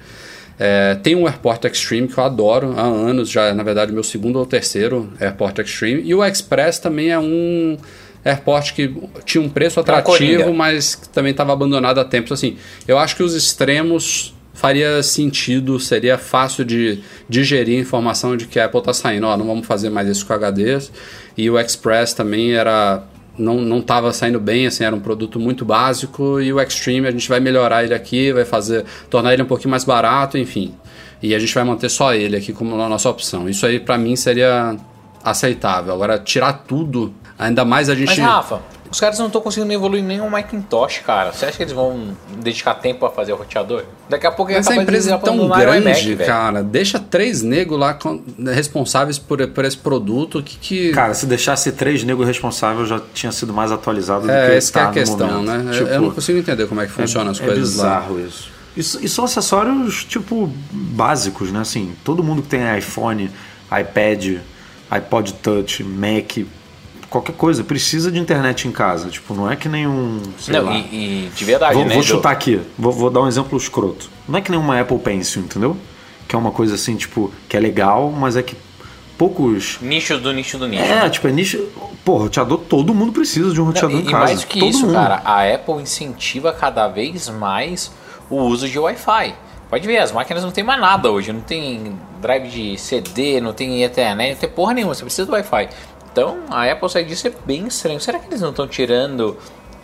[0.58, 4.04] É, tem um AirPort Extreme que eu adoro há anos, já é na verdade meu
[4.04, 6.02] segundo ou terceiro AirPort Extreme.
[6.04, 7.78] E o Express também é um
[8.26, 8.94] AirPort que
[9.26, 12.32] tinha um preço atrativo, mas que também estava abandonado há tempos.
[12.34, 17.00] Assim, eu acho que os extremos faria sentido, seria fácil de
[17.30, 20.26] digerir a informação de que a Apple está saindo, ó, não vamos fazer mais isso
[20.26, 20.92] com HDs.
[21.38, 23.02] E o Express também era
[23.38, 27.30] não estava saindo bem, assim, era um produto muito básico e o Extreme a gente
[27.30, 30.74] vai melhorar ele aqui, vai fazer tornar ele um pouquinho mais barato, enfim.
[31.24, 33.48] E a gente vai manter só ele aqui como nossa opção.
[33.48, 34.76] Isso aí para mim seria
[35.24, 35.94] aceitável.
[35.94, 38.60] Agora tirar tudo, ainda mais a gente Mas, Rafa,
[38.92, 41.32] os caras não estão conseguindo evoluir nem um Macintosh, cara.
[41.32, 43.84] Você acha que eles vão dedicar tempo a fazer o roteador?
[44.10, 46.64] Daqui a pouco Mas a capaz de empresa é tão grande, iMac, cara.
[46.64, 50.58] Deixa três negros lá com- responsáveis por, por esse produto que.
[50.58, 54.58] que Cara, se deixasse três negros responsáveis, já tinha sido mais atualizado do que é,
[54.58, 55.64] essa que é tá a no questão, momento.
[55.66, 55.72] né?
[55.74, 57.84] Tipo, eu não consigo entender como é que funcionam as é coisas lá.
[58.00, 58.50] bizarro isso.
[58.76, 59.00] isso.
[59.04, 61.60] E são acessórios, tipo, básicos, né?
[61.60, 63.30] Assim, todo mundo que tem iPhone,
[63.80, 64.38] iPad,
[64.90, 66.38] iPod Touch, Mac,
[67.10, 69.10] qualquer coisa, precisa de internet em casa.
[69.10, 70.22] Tipo, não é que nem um.
[70.40, 70.74] sei Não, lá.
[70.78, 71.94] e, e de verdade, vou, né?
[71.94, 74.10] vou chutar aqui, vou, vou dar um exemplo escroto.
[74.28, 75.76] Não é que nem uma Apple Pencil, entendeu?
[76.28, 78.56] Que é uma coisa assim, tipo, que é legal, mas é que
[79.18, 79.78] poucos.
[79.82, 80.84] Nicho do nicho do nicho.
[80.84, 81.68] É, tipo, é nicho.
[82.06, 84.24] Pô, roteador, todo mundo precisa de um Não, roteador e, em e casa.
[84.26, 84.94] mais do que todo isso, mundo.
[84.94, 87.92] cara, a Apple incentiva cada vez mais
[88.30, 89.36] o uso de Wi-Fi.
[89.70, 91.32] Pode ver, as máquinas não tem mais nada hoje.
[91.32, 94.96] Não tem drive de CD, não tem Ethernet, não tem porra nenhuma.
[94.96, 95.70] Você precisa do Wi-Fi.
[96.12, 98.00] Então, a Apple sair disso é bem estranho.
[98.00, 99.38] Será que eles não estão tirando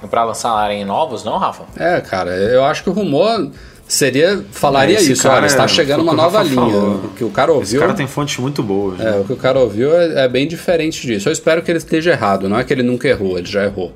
[0.09, 1.63] pra lançarem novos, não, Rafa?
[1.77, 3.51] É, cara, eu acho que o rumor
[3.87, 4.43] seria.
[4.51, 6.61] Falaria É, esse isso, cara olha, está é- chegando uma nova Rafa linha.
[6.71, 6.95] falou.
[7.05, 7.79] O que o cara Esse ouviu.
[7.81, 8.97] cara tem fontes muito boas.
[8.97, 9.17] né?
[9.17, 11.29] É, o que o cara ouviu é, é bem diferente disso.
[11.29, 13.93] Eu espero que ele esteja errado, não é que ele nunca errou, ele já errou.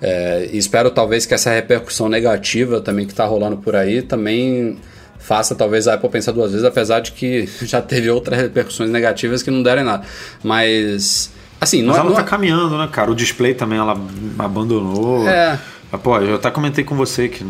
[0.00, 4.76] É, espero talvez que essa repercussão negativa também que está rolando por aí também
[5.22, 9.42] faça talvez a Apple pensar duas vezes, apesar de que já teve outras repercussões negativas
[9.42, 10.04] que não deram em nada.
[10.42, 13.10] Mas, assim, não, Mas é- ela não tá é- caminhando, né, cara?
[13.10, 13.96] O display também ela
[14.38, 15.26] abandonou.
[15.28, 15.58] É.
[16.02, 17.44] Pô, eu até comentei com você que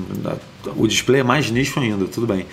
[0.77, 2.45] o display é mais nicho ainda, tudo bem.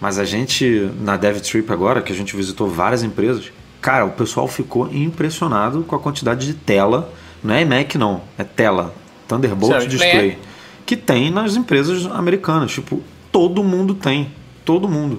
[0.00, 3.44] Mas a gente, na Dev Trip agora, que a gente visitou várias empresas,
[3.80, 7.12] cara, o pessoal ficou impressionado com a quantidade de tela.
[7.42, 8.92] Não é iMac, não, é tela.
[9.28, 9.88] Thunderbolt Display.
[9.88, 10.38] display.
[10.84, 12.72] Que tem nas empresas americanas.
[12.72, 13.00] Tipo,
[13.32, 14.30] todo mundo tem.
[14.66, 15.18] Todo mundo.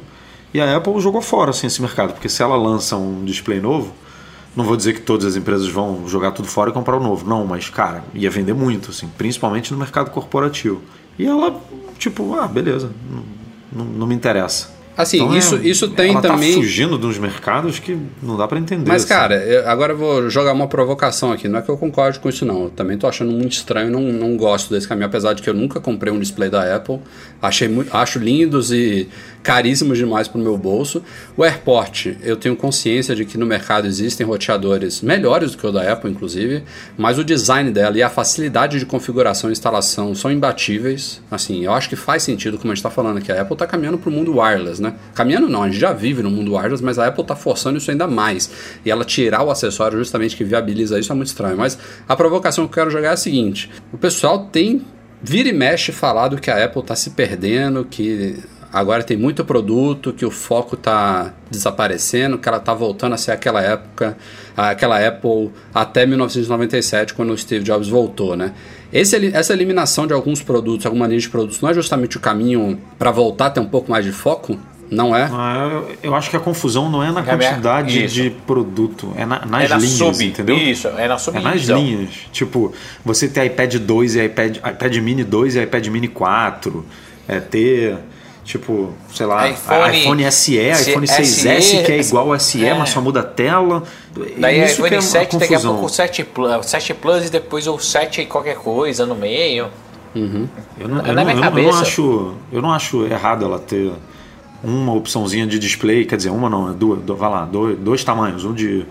[0.54, 3.92] E a Apple jogou fora assim, esse mercado, porque se ela lança um display novo,
[4.56, 7.28] não vou dizer que todas as empresas vão jogar tudo fora e comprar o novo.
[7.28, 10.82] Não, mas, cara, ia vender muito, assim, principalmente no mercado corporativo.
[11.18, 11.60] E ela,
[11.98, 12.92] tipo, ah, beleza,
[13.72, 14.76] não, não, me interessa.
[14.96, 16.54] Assim, Então, é, isso, isso tem ela também.
[16.56, 18.88] tá fugindo de uns mercados que não dá pra entender.
[18.90, 19.10] Mas, assim.
[19.14, 21.48] cara, eu- agora eu vou jogar uma provocação aqui.
[21.48, 22.64] Não é que eu concorde com isso, não.
[22.64, 25.54] Eu também tô achando muito estranho, não, não gosto desse caminho, apesar de que eu
[25.54, 27.00] nunca comprei um display da Apple.
[27.40, 29.08] Achei muito, acho lindos e
[29.48, 31.02] caríssimos demais pro meu bolso.
[31.38, 35.72] O AirPort, eu tenho consciência de que no mercado existem roteadores melhores do que o
[35.72, 36.66] da Apple, inclusive,
[36.98, 41.22] mas o design dela e a facilidade de configuração e instalação são imbatíveis.
[41.32, 43.66] Assim, eu acho que faz sentido, como a gente tá falando aqui, a Apple tá
[43.66, 44.96] caminhando pro mundo wireless, né?
[45.16, 47.90] Caminhando não, a gente já vive no mundo wireless, mas a Apple tá forçando isso
[47.90, 48.52] ainda mais.
[48.84, 51.56] E ela tirar o acessório justamente que viabiliza isso é muito estranho.
[51.56, 54.82] Mas a provocação que eu quero jogar é a seguinte: o pessoal tem
[55.22, 58.38] vira e mexe falado que a Apple tá se perdendo, que
[58.72, 63.32] agora tem muito produto, que o foco tá desaparecendo, que ela tá voltando a ser
[63.32, 64.18] aquela época,
[64.56, 68.54] aquela Apple até 1997, quando o Steve Jobs voltou, né?
[68.92, 72.80] Esse, essa eliminação de alguns produtos, alguma linha de produtos, não é justamente o caminho
[72.98, 74.58] para voltar a ter um pouco mais de foco?
[74.90, 75.30] Não é?
[75.30, 78.16] Ah, eu, acho que a confusão não é na É quantidade isso.
[78.16, 80.26] de produto, é na- nas é na linhas, sub.
[80.26, 80.56] entendeu?
[80.56, 81.38] Isso, é na É sub.
[81.42, 82.10] nas linhas.
[82.32, 86.86] Tipo, você ter iPad 2 e iPad, iPad Mini 2 e iPad Mini 4.
[87.28, 87.98] É ter,
[88.48, 92.74] tipo, sei lá, iPhone- iPhone, SE, Se- iPhone 6S, que é igual ao SE, é.
[92.74, 93.84] mas só muda a tela.
[94.38, 95.72] Daí Isso que iPhone é a 7, daqui a confusão.
[95.74, 99.68] pouco o 7 Plus, 7 Plus e depois o 7 e qualquer coisa no meio.
[100.16, 100.40] Eu não, Na
[100.80, 103.92] eu não- minha eu não- eu não cabeça- acho, eu não acho errado ela ter
[104.64, 108.04] uma opçãozinha de display, quer dizer, uma não, é duas, do- vai lá, dois, dois
[108.04, 108.86] tamanhos, um de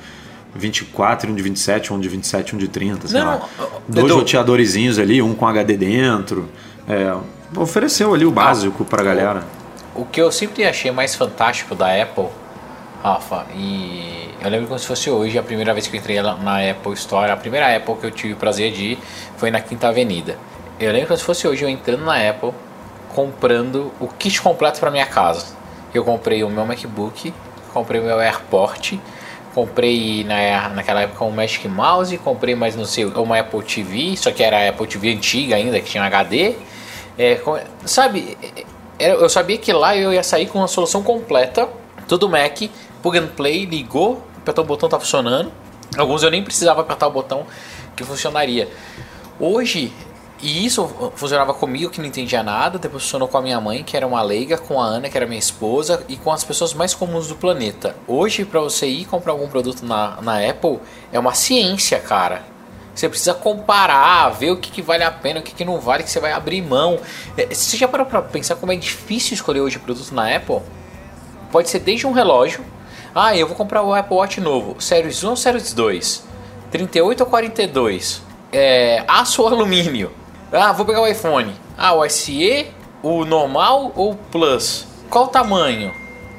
[0.54, 3.48] 24, um de 27, um de 27, um de 30, sei Não, lá.
[3.88, 6.48] Dois roteadorzinhos ali, um com HD dentro.
[6.88, 7.12] É,
[7.54, 9.44] ofereceu ali o básico pra galera.
[9.94, 12.28] O que eu sempre achei mais fantástico da Apple,
[13.02, 16.36] Rafa, e eu lembro como se fosse hoje, a primeira vez que eu entrei lá
[16.36, 18.98] na Apple Store, a primeira Apple que eu tive o prazer de ir
[19.36, 20.36] foi na Quinta Avenida.
[20.78, 22.52] Eu lembro como se fosse hoje eu entrando na Apple,
[23.14, 25.46] comprando o kit completo para minha casa.
[25.94, 27.32] Eu comprei o meu MacBook,
[27.72, 28.98] comprei o meu AirPort,
[29.54, 34.30] comprei na, naquela época um Magic Mouse, comprei mais não sei, uma Apple TV, só
[34.30, 36.54] que era a Apple TV antiga ainda, que tinha HD.
[37.18, 37.40] É,
[37.84, 38.36] sabe,
[38.98, 41.68] eu sabia que lá eu ia sair com uma solução completa,
[42.06, 42.62] tudo Mac,
[43.02, 45.50] plug and play, ligou, apertou o botão tá funcionando.
[45.96, 47.46] Alguns eu nem precisava apertar o botão
[47.96, 48.68] que funcionaria.
[49.40, 49.92] Hoje,
[50.42, 53.96] e isso funcionava comigo que não entendia nada, depois funcionou com a minha mãe, que
[53.96, 56.94] era uma leiga, com a Ana, que era minha esposa, e com as pessoas mais
[56.94, 57.96] comuns do planeta.
[58.06, 60.78] Hoje, para você ir comprar algum produto na, na Apple,
[61.12, 62.55] é uma ciência, cara.
[62.96, 66.02] Você precisa comparar, ver o que, que vale a pena, o que, que não vale,
[66.02, 66.98] que você vai abrir mão.
[67.36, 70.60] É, Você já parou pra pensar como é difícil escolher hoje produto na Apple?
[71.52, 72.64] Pode ser desde um relógio.
[73.14, 74.80] Ah, eu vou comprar o Apple Watch novo.
[74.80, 76.24] Series 1 ou Series 2?
[76.70, 78.22] 38 ou 42?
[78.50, 80.10] É, aço ou alumínio?
[80.50, 81.52] Ah, vou pegar o iPhone.
[81.76, 82.66] Ah, o SE,
[83.02, 84.86] o normal ou o Plus?
[85.10, 85.92] Qual o tamanho?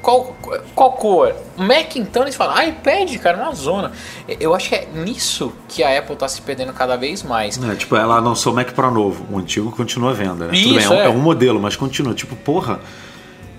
[0.08, 0.34] Qual,
[0.74, 1.34] qual cor?
[1.54, 3.92] Mac então eles falam, iPad, cara, na zona.
[4.40, 7.62] Eu acho que é nisso que a Apple tá se perdendo cada vez mais.
[7.62, 10.46] É, tipo, ela lançou o Mac Pro novo, o antigo continua à venda.
[10.46, 10.52] Né?
[10.54, 11.04] Tudo bem, Isso, é, um, é.
[11.04, 12.14] é um modelo, mas continua.
[12.14, 12.80] Tipo, porra,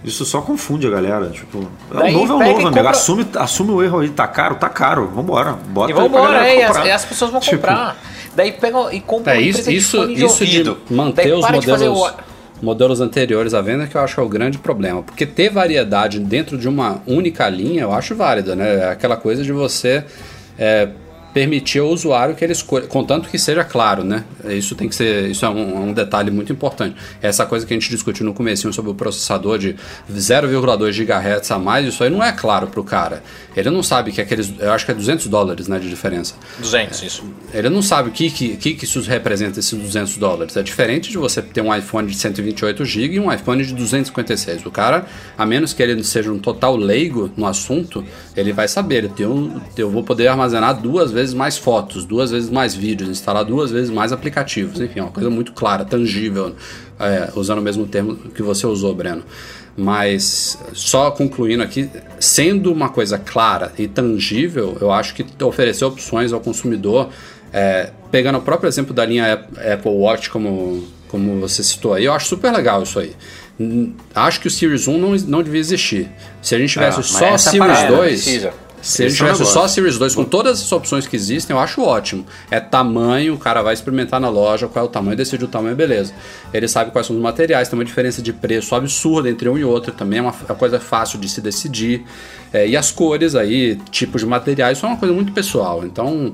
[0.04, 1.30] isso só confunde a galera.
[1.30, 2.64] Tipo, é o novo é o pega novo, amigo.
[2.64, 5.54] compra- Assume, assume o erro aí, tá caro, tá caro, vambora.
[5.54, 7.96] Bota E aí pra vambora, galera é, e as, e as pessoas vão Tipo, comprar.
[8.36, 11.42] Daí pegam e compram É uma isso, isso, fone de isso de manter Daí os
[11.46, 14.30] para de fazer modelos, o- modelos anteriores à venda que eu acho que é o
[14.30, 15.04] grande problema.
[15.04, 18.76] Porque ter variedade dentro de uma única linha eu acho válida, né?
[18.76, 20.04] É Aquela coisa de você
[20.58, 20.90] é,
[21.34, 24.24] permitir ao usuário que ele escolha, contanto que seja claro, né?
[24.46, 26.96] Isso tem que ser, isso é um, um detalhe muito importante.
[27.22, 29.76] Essa coisa que a gente discutiu no comecinho sobre o processador de
[30.12, 33.24] 0,2 GHz a mais, isso aí não é claro pro cara.
[33.56, 36.36] Ele não sabe que aqueles, eu acho que é 200 dólares, né, de diferença.
[36.60, 37.24] 200, isso.
[37.54, 40.58] Ele não sabe o que, que, que, que isso representa, esses 200 dólares.
[40.58, 44.66] É diferente de você ter um iPhone de 128 GB e um iPhone de 256.
[44.66, 45.06] O cara,
[45.38, 48.04] a menos que ele seja um total leigo no assunto,
[48.36, 49.10] ele vai saber.
[49.20, 53.72] Um, eu vou poder armazenar duas vezes mais fotos, duas vezes mais vídeos, instalar duas
[53.72, 54.80] vezes mais aplicativos.
[54.80, 56.56] Enfim, é uma coisa muito clara, tangível,
[57.00, 59.24] é, usando o mesmo termo que você usou, Breno.
[59.78, 61.90] Mas só concluindo aqui,
[62.20, 67.10] sendo uma coisa clara e tangível, eu acho que oferecer opções ao consumidor,
[67.54, 72.06] é, pegando o próprio exemplo da linha Ap- Apple Watch, como, como você citou aí,
[72.06, 73.14] eu acho super legal isso aí.
[74.16, 76.10] Acho que o Series 1 não, não devia existir.
[76.42, 78.24] Se a gente tivesse mas só a Series parada, 2.
[78.24, 78.54] precisa.
[78.82, 79.76] Se a gente Esse é tivesse só negócio.
[79.76, 82.26] Series 2 com todas as opções que existem, eu acho ótimo.
[82.50, 85.76] É tamanho, o cara vai experimentar na loja qual é o tamanho, decide o tamanho,
[85.76, 86.14] beleza.
[86.54, 89.64] Ele sabe quais são os materiais, tem uma diferença de preço absurda entre um e
[89.64, 92.06] outro, também é uma, uma coisa fácil de se decidir.
[92.54, 95.84] É, e as cores aí, tipos de materiais, isso é uma coisa muito pessoal.
[95.86, 96.32] Então,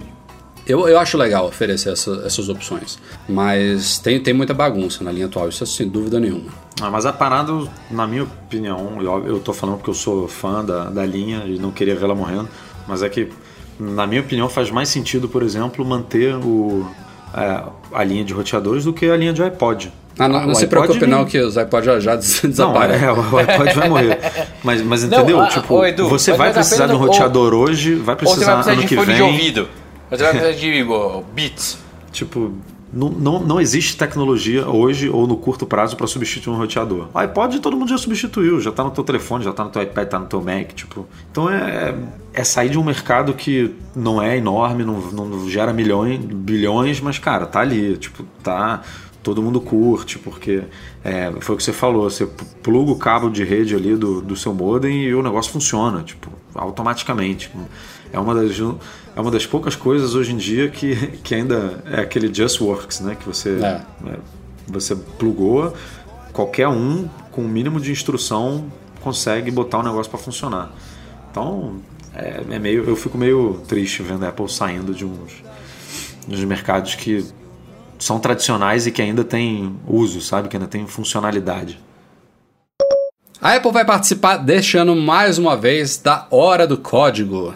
[0.67, 2.97] eu, eu acho legal oferecer essa- essas opções.
[3.27, 6.64] Mas tem, tem muita bagunça na linha atual, isso é sem dúvida nenhuma.
[6.81, 7.53] Ah, mas a parada,
[7.89, 11.57] na minha opinião, eu, eu tô falando porque eu sou fã da, da linha e
[11.57, 12.49] não queria vê-la morrendo,
[12.87, 13.29] mas é que,
[13.79, 16.85] na minha opinião, faz mais sentido, por exemplo, manter o,
[17.33, 17.63] é,
[17.93, 19.91] a linha de roteadores do que a linha de iPod.
[20.19, 23.07] Ah, não, não o se preocupe não que os iPods já, já des- Não, desaparecem.
[23.07, 24.19] é, o iPod vai morrer.
[24.63, 25.39] Mas, mas Não, entendeu?
[25.41, 28.43] ah, tipo, ô, Edu, você vai precisar de um ou- roteador hoje, vai Ou você
[28.45, 29.15] vai precisar precisar ano de que fone vem.
[29.15, 29.69] de ouvido.
[30.11, 31.77] Ou você vai precisar de oh, Beats.
[32.13, 32.53] Tipo,
[32.95, 37.09] não, não, existe tecnologia hoje ou no curto prazo para substituir um roteador.
[37.13, 39.81] O iPod todo mundo já substituiu, já tá no teu telefone, já tá no teu
[39.81, 41.05] iPad, tá no teu Mac, tipo.
[41.29, 41.93] Então é,
[42.33, 47.19] é sair de um mercado que não é enorme, não, não gera milhões, bilhões, mas
[47.19, 48.81] cara, tá ali, tipo, tá
[49.25, 50.61] todo mundo curte, porque
[51.03, 52.27] é, foi o que você falou, você
[52.61, 56.29] pluga o cabo de rede ali do, do seu modem e o negócio funciona, tipo,
[56.53, 57.49] automaticamente.
[58.13, 58.55] É uma das,
[59.15, 62.99] é uma das poucas coisas hoje em dia que, que ainda é aquele Just Works,
[62.99, 63.17] né?
[63.19, 63.81] Que você, É.
[64.11, 64.17] é,
[64.67, 65.73] você plugou,
[66.31, 68.71] qualquer um com o mínimo de instrução
[69.01, 70.71] consegue botar o negócio para funcionar.
[71.31, 71.77] Então,
[72.13, 75.31] é, é, meio, eu fico meio triste vendo a Apple saindo de uns,
[76.27, 77.25] de uns mercados que
[78.05, 80.47] são tradicionais e que ainda tem uso, sabe?
[80.47, 81.79] Que ainda tem funcionalidade.
[83.41, 87.55] A Apple vai participar deste ano mais uma vez da Hora do Código.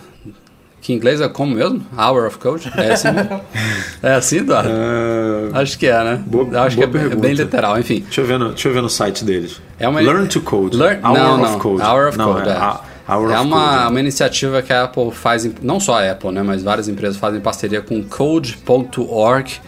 [0.82, 1.86] Que em inglês é como mesmo?
[1.96, 2.72] Hour of Code?
[2.76, 3.08] É assim,
[4.02, 4.70] é assim Eduardo?
[4.70, 6.24] Uh, Acho que é, né?
[6.26, 8.00] Boa, Acho boa que é, é bem literal, enfim.
[8.00, 9.62] Deixa eu ver no, deixa eu ver no site deles.
[9.78, 10.76] É uma, Learn to Code.
[10.76, 11.82] Learn, Hour não, of não, Code.
[11.84, 12.54] Hour of não, Code, é.
[12.54, 13.14] é.
[13.14, 16.32] Hour é of uma, Code, uma iniciativa que a Apple faz, não só a Apple,
[16.32, 19.60] né, mas várias empresas fazem parceria com Code.org,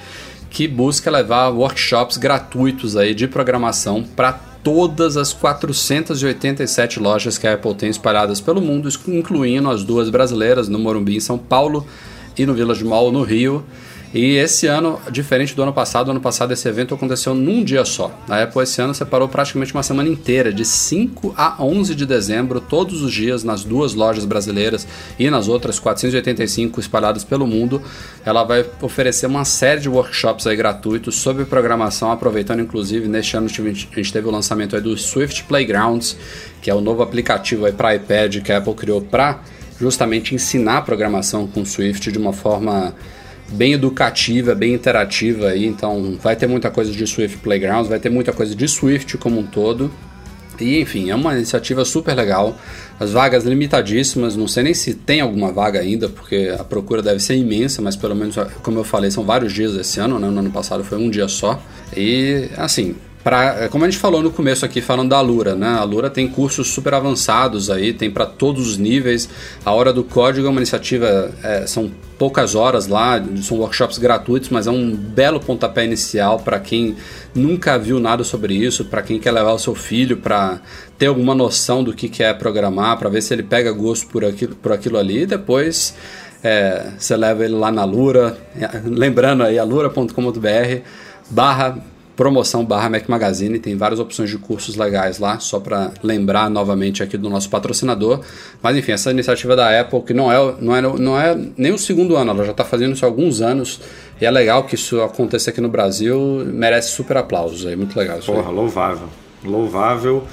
[0.52, 7.54] que busca levar workshops gratuitos aí de programação para todas as 487 lojas que a
[7.54, 11.88] Apple tem espalhadas pelo mundo, incluindo as duas brasileiras, no Morumbi, em São Paulo,
[12.38, 13.64] e no Village Mall, no Rio.
[14.14, 18.14] E esse ano, diferente do ano passado, ano passado esse evento aconteceu num dia só.
[18.28, 22.60] A Apple esse ano separou praticamente uma semana inteira, de 5 a 11 de dezembro,
[22.60, 24.86] todos os dias, nas duas lojas brasileiras
[25.18, 27.82] e nas outras 485 espalhadas pelo mundo.
[28.26, 33.48] Ela vai oferecer uma série de workshops aí gratuitos sobre programação, aproveitando inclusive neste ano
[33.48, 36.18] a gente teve o lançamento aí do Swift Playgrounds,
[36.62, 39.40] que é o novo aplicativo para iPad que a Apple criou para
[39.80, 42.94] justamente ensinar programação com Swift de uma forma
[43.52, 48.10] bem educativa, bem interativa aí, então vai ter muita coisa de Swift Playgrounds, vai ter
[48.10, 49.92] muita coisa de Swift como um todo.
[50.60, 52.56] E enfim, é uma iniciativa super legal.
[53.00, 57.20] As vagas limitadíssimas, não sei nem se tem alguma vaga ainda, porque a procura deve
[57.20, 60.30] ser imensa, mas pelo menos, como eu falei, são vários dias esse ano, né?
[60.30, 61.60] No ano passado foi um dia só.
[61.98, 65.68] E assim, Pra, como a gente falou no começo aqui, falando da Alura, né?
[65.68, 69.30] A Alura tem cursos super avançados aí, tem para todos os níveis.
[69.64, 74.50] A Hora do Código é uma iniciativa, é, são poucas horas lá, são workshops gratuitos,
[74.50, 76.96] mas é um belo pontapé inicial para quem
[77.34, 80.60] nunca viu nada sobre isso, para quem quer levar o seu filho para
[80.98, 84.26] ter alguma noção do que, que é programar, para ver se ele pega gosto por
[84.26, 85.96] aquilo, por aquilo ali e depois.
[86.44, 88.36] É, você leva ele lá na Lura,
[88.84, 90.82] lembrando aí, alura.com.br
[91.30, 91.78] barra
[92.22, 97.02] promoção barra Mac Magazine, tem várias opções de cursos legais lá, só para lembrar novamente
[97.02, 98.20] aqui do nosso patrocinador.
[98.62, 101.80] Mas enfim, essa iniciativa da Apple, que não é, não é, não é nem o
[101.80, 103.82] segundo ano, ela já está fazendo isso há alguns anos,
[104.22, 108.20] e é legal que isso aconteça aqui no Brasil, merece super aplausos, é muito legal
[108.20, 108.56] isso Porra, aí.
[108.56, 109.08] louvável,
[109.44, 110.24] louvável.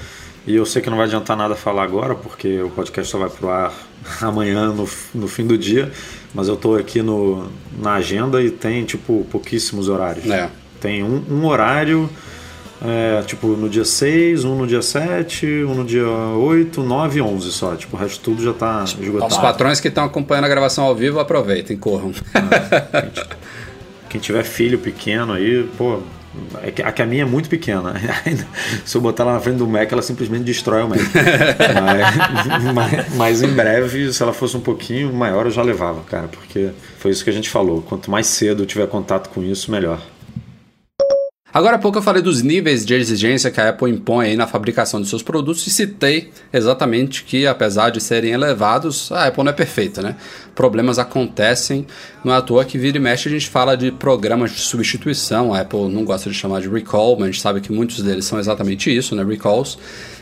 [0.45, 3.31] E eu sei que não vai adiantar nada falar agora, porque o podcast só vai
[3.31, 3.73] pro ar
[4.21, 5.91] amanhã, no, no fim do dia.
[6.35, 7.49] Mas eu estou aqui no,
[7.81, 10.29] na agenda e tem, tipo, pouquíssimos horários.
[10.29, 10.49] É.
[10.79, 12.09] Tem um, um horário,
[12.81, 17.21] é, tipo, no dia 6, um no dia 7, um no dia 8, 9 e
[17.21, 17.75] 11 só.
[17.75, 19.31] Tipo, o resto tudo já tá esgotado.
[19.31, 22.11] Os patrões que estão acompanhando a gravação ao vivo, aproveitem, corram.
[22.33, 23.11] É, quem,
[24.09, 25.99] quem tiver filho pequeno aí, pô,
[26.63, 27.93] é que, a, que a minha é muito pequena.
[28.85, 30.99] Se eu botar ela na frente do Mac, ela simplesmente destrói o Mac.
[31.83, 36.27] mas, mas, mas, em breve, se ela fosse um pouquinho maior, eu já levava, cara.
[36.27, 36.69] Porque
[36.99, 37.81] foi isso que a gente falou.
[37.81, 39.99] Quanto mais cedo eu tiver contato com isso, melhor.
[41.51, 45.01] Agora há pouco eu falei dos níveis de exigência que a Apple impõe na fabricação
[45.01, 49.55] de seus produtos e citei exatamente que, apesar de serem elevados, a Apple não é
[49.55, 50.15] perfeita, né?
[50.53, 51.87] Problemas acontecem,
[52.23, 55.51] não é à toa que vira e mexe a gente fala de programas de substituição,
[55.51, 58.25] a Apple não gosta de chamar de recall, mas a gente sabe que muitos deles
[58.25, 59.23] são exatamente isso, né?
[59.23, 59.79] Recalls.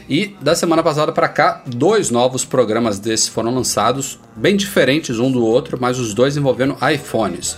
[0.10, 5.30] E da semana passada para cá, dois novos programas desses foram lançados, bem diferentes um
[5.30, 7.58] do outro, mas os dois envolvendo iPhones.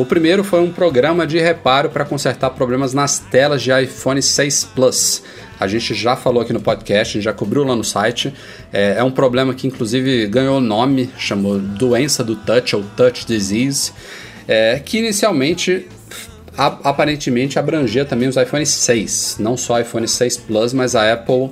[0.00, 4.64] O primeiro foi um programa de reparo para consertar problemas nas telas de iPhone 6
[4.74, 5.22] Plus.
[5.60, 8.32] A gente já falou aqui no podcast, já cobriu lá no site.
[8.72, 13.92] É, é um problema que inclusive ganhou nome, chamou doença do touch ou touch disease,
[14.48, 15.86] é, que inicialmente
[16.56, 21.50] aparentemente abrangia também os iPhone 6, não só iPhone 6 Plus, mas a Apple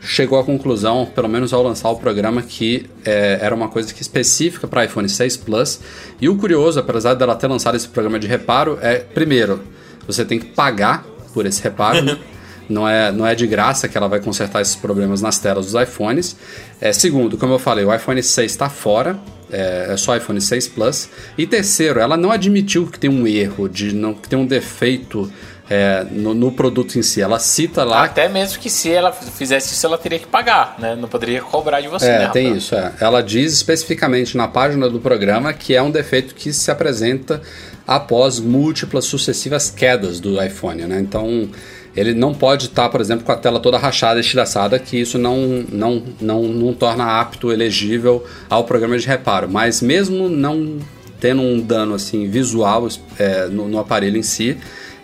[0.00, 4.02] chegou à conclusão, pelo menos ao lançar o programa, que é, era uma coisa que
[4.02, 5.80] específica para iPhone 6 Plus.
[6.20, 9.62] E o curioso, apesar dela ter lançado esse programa de reparo, é primeiro,
[10.06, 12.02] você tem que pagar por esse reparo.
[12.02, 12.18] Né?
[12.68, 15.82] Não é, não é de graça que ela vai consertar esses problemas nas telas dos
[15.82, 16.36] iPhones.
[16.78, 19.18] É, segundo, como eu falei, o iPhone 6 está fora,
[19.50, 21.08] é, é, só iPhone 6 Plus.
[21.38, 25.32] E terceiro, ela não admitiu que tem um erro, de não, que tem um defeito
[25.70, 27.20] é, no, no, produto em si.
[27.20, 28.04] Ela cita lá.
[28.04, 30.96] Até mesmo que se ela fizesse isso, ela teria que pagar, né?
[30.96, 32.28] Não poderia cobrar de você, é, né?
[32.28, 32.92] Tem isso, é.
[33.00, 37.42] Ela diz especificamente na página do programa que é um defeito que se apresenta
[37.86, 41.00] após múltiplas sucessivas quedas do iPhone, né?
[41.00, 41.48] Então
[41.96, 45.64] ele não pode estar, por exemplo, com a tela toda rachada, estilhaçada, que isso não,
[45.70, 49.48] não, não, não torna apto, elegível ao programa de reparo.
[49.50, 50.78] Mas mesmo não
[51.18, 52.86] tendo um dano assim visual
[53.18, 54.56] é, no, no aparelho em si,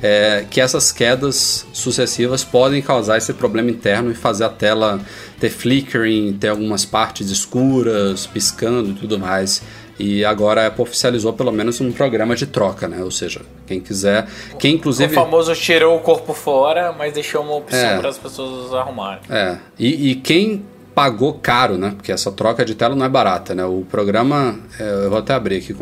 [0.02, 5.00] é, que essas quedas sucessivas podem causar esse problema interno e fazer a tela
[5.40, 9.62] ter flickering, ter algumas partes escuras, piscando e tudo mais.
[9.98, 13.02] E agora a Apple oficializou pelo menos um programa de troca, né?
[13.02, 14.26] Ou seja, quem quiser.
[14.58, 15.12] Quem inclusive.
[15.12, 17.98] O famoso tirou o corpo fora, mas deixou uma opção É.
[17.98, 19.20] para as pessoas arrumarem.
[19.30, 20.64] É, e, e quem
[20.94, 21.92] pagou caro, né?
[21.96, 23.64] Porque essa troca de tela não é barata, né?
[23.64, 25.74] O programa, é, eu vou até abrir aqui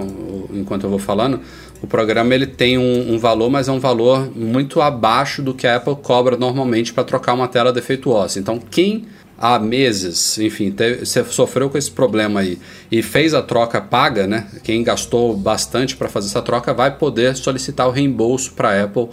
[0.53, 1.41] enquanto eu vou falando.
[1.83, 5.67] O programa ele tem um, um valor, mas é um valor muito abaixo do que
[5.67, 8.39] a Apple cobra normalmente para trocar uma tela defeituosa.
[8.39, 9.07] Então, quem
[9.37, 12.57] há meses, enfim, teve, sofreu com esse problema aí
[12.91, 14.47] e fez a troca paga, né?
[14.63, 19.09] Quem gastou bastante para fazer essa troca vai poder solicitar o reembolso para a Apple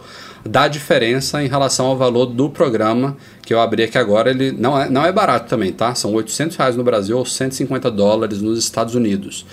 [0.45, 4.30] da diferença em relação ao valor do programa que eu abri aqui agora.
[4.30, 5.95] Ele não é, não é barato também, tá?
[5.95, 9.47] São 800 reais no Brasil ou 150 dólares nos Estados Unidos.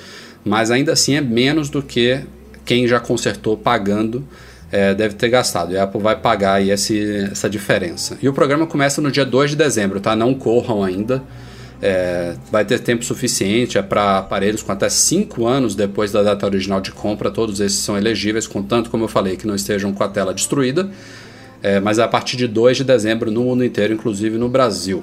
[0.45, 2.21] Mas ainda assim é menos do que
[2.67, 4.27] quem já consertou pagando
[4.71, 5.73] é, deve ter gastado.
[5.73, 8.19] E a Apple vai pagar aí esse, essa diferença.
[8.21, 10.15] E o programa começa no dia 2 de dezembro, tá?
[10.15, 11.23] Não corram ainda.
[11.81, 16.45] É, vai ter tempo suficiente é para aparelhos com até 5 anos depois da data
[16.45, 17.31] original de compra.
[17.31, 20.91] Todos esses são elegíveis, contanto, como eu falei, que não estejam com a tela destruída.
[21.63, 25.03] É, mas é a partir de 2 de dezembro no mundo inteiro, inclusive no Brasil.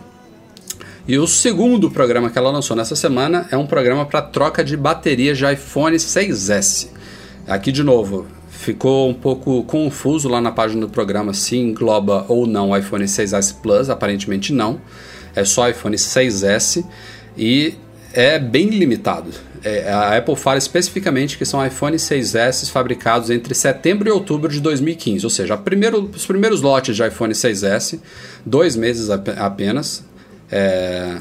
[1.08, 4.78] E o segundo programa que ela lançou nessa semana é um programa para troca de
[4.78, 6.88] baterias de iPhone 6S.
[7.48, 12.48] Aqui de novo, ficou um pouco confuso lá na página do programa se engloba ou
[12.48, 14.80] não o iPhone 6S Plus, aparentemente não.
[15.36, 16.86] É só iPhone 6S
[17.38, 17.74] e
[18.14, 19.32] é bem limitado.
[19.64, 24.60] É, a Apple fala especificamente que são iPhone 6S fabricados entre setembro e outubro de
[24.60, 28.00] 2015, ou seja, primeiro- os primeiros lotes de iPhone 6S,
[28.46, 30.04] dois meses ap- apenas.
[30.52, 31.18] É,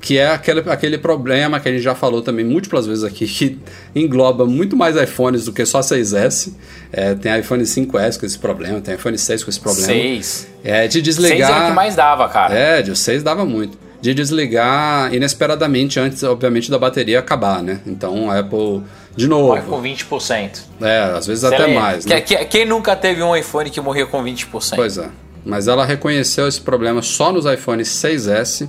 [0.00, 3.58] que é aquele, aquele problema que a gente já falou também múltiplas vezes aqui, que
[3.94, 6.52] engloba muito mais iPhones do que só 6S.
[6.92, 9.86] É, tem iPhone 5S com esse problema, tem iPhone 6 com esse problema.
[9.86, 10.46] Seis.
[10.62, 11.50] É, de desligar.
[11.50, 12.54] era o que mais dava, cara.
[12.54, 13.78] É, de 6 dava muito.
[14.00, 17.80] De desligar inesperadamente antes, obviamente, da bateria acabar, né?
[17.86, 18.82] Então a Apple,
[19.16, 19.82] de Vai com novo.
[19.82, 20.60] 20%.
[20.82, 22.04] É, às vezes até mais.
[22.04, 22.20] Né?
[22.20, 24.76] que- Quem nunca teve um iPhone que morria com 20%?
[24.76, 25.08] Pois é.
[25.46, 28.68] Mas ela reconheceu esse problema só nos iPhones 6S,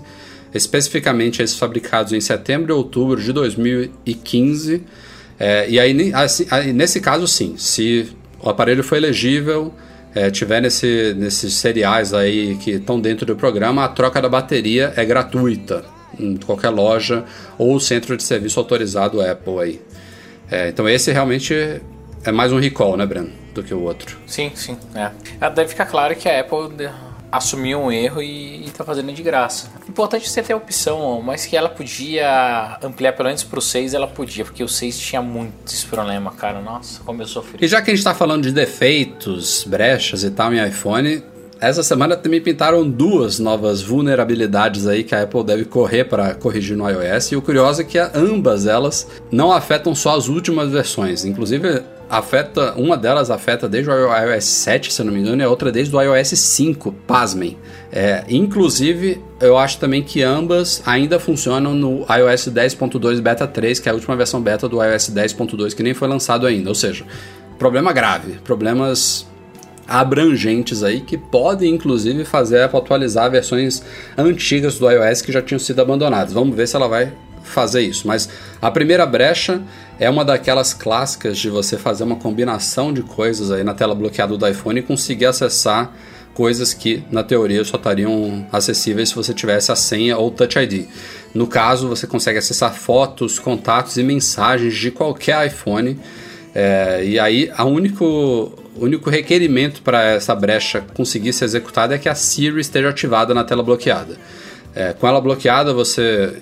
[0.55, 4.83] especificamente esses fabricados em setembro e outubro de 2015.
[5.37, 8.09] É, e aí, assim, aí, nesse caso, sim, se
[8.41, 9.73] o aparelho foi elegível,
[10.13, 14.93] é, tiver nesse, nesses seriais aí que estão dentro do programa, a troca da bateria
[14.95, 15.83] é gratuita
[16.17, 17.25] em qualquer loja
[17.57, 19.81] ou centro de serviço autorizado Apple aí.
[20.49, 21.53] É, então esse realmente
[22.23, 24.17] é mais um recall, né, Breno, do que o outro.
[24.25, 24.77] Sim, sim.
[24.95, 25.11] É.
[25.41, 26.69] Ah, Deve ficar claro que a Apple
[27.31, 29.69] assumiu um erro e, e tá fazendo de graça.
[29.87, 34.07] Importante você ter a opção, mas que ela podia ampliar pelo menos pro 6, ela
[34.07, 36.61] podia, porque o 6 tinha muito esse problema, cara.
[36.61, 37.63] Nossa, como eu sofri.
[37.63, 41.23] E já que a gente está falando de defeitos, brechas e tal em iPhone,
[41.59, 46.75] essa semana também pintaram duas novas vulnerabilidades aí que a Apple deve correr para corrigir
[46.75, 47.31] no iOS.
[47.31, 51.23] E o curioso é que ambas elas não afetam só as últimas versões.
[51.23, 55.45] Inclusive, afeta uma delas afeta desde o iOS 7, se eu não me engano, e
[55.45, 56.91] a outra desde o iOS 5.
[57.07, 57.57] Pasmem.
[57.91, 63.89] É, inclusive, eu acho também que ambas ainda funcionam no iOS 10.2 Beta 3, que
[63.89, 66.69] é a última versão beta do iOS 10.2 que nem foi lançado ainda.
[66.69, 67.05] Ou seja,
[67.57, 69.25] problema grave, problemas
[69.87, 73.83] abrangentes aí que podem inclusive fazer a Apple atualizar versões
[74.17, 76.33] antigas do iOS que já tinham sido abandonadas.
[76.33, 77.11] Vamos ver se ela vai
[77.45, 78.07] fazer isso.
[78.07, 78.27] Mas
[78.61, 79.61] a primeira brecha
[79.99, 84.37] é uma daquelas clássicas de você fazer uma combinação de coisas aí na tela bloqueada
[84.37, 85.93] do iPhone e conseguir acessar
[86.33, 90.85] coisas que na teoria só estariam acessíveis se você tivesse a senha ou Touch ID.
[91.33, 95.97] No caso, você consegue acessar fotos, contatos e mensagens de qualquer iPhone.
[96.53, 102.09] É, e aí, a único, único requerimento para essa brecha conseguir ser executada é que
[102.09, 104.17] a Siri esteja ativada na tela bloqueada.
[104.75, 106.35] É, com ela bloqueada, você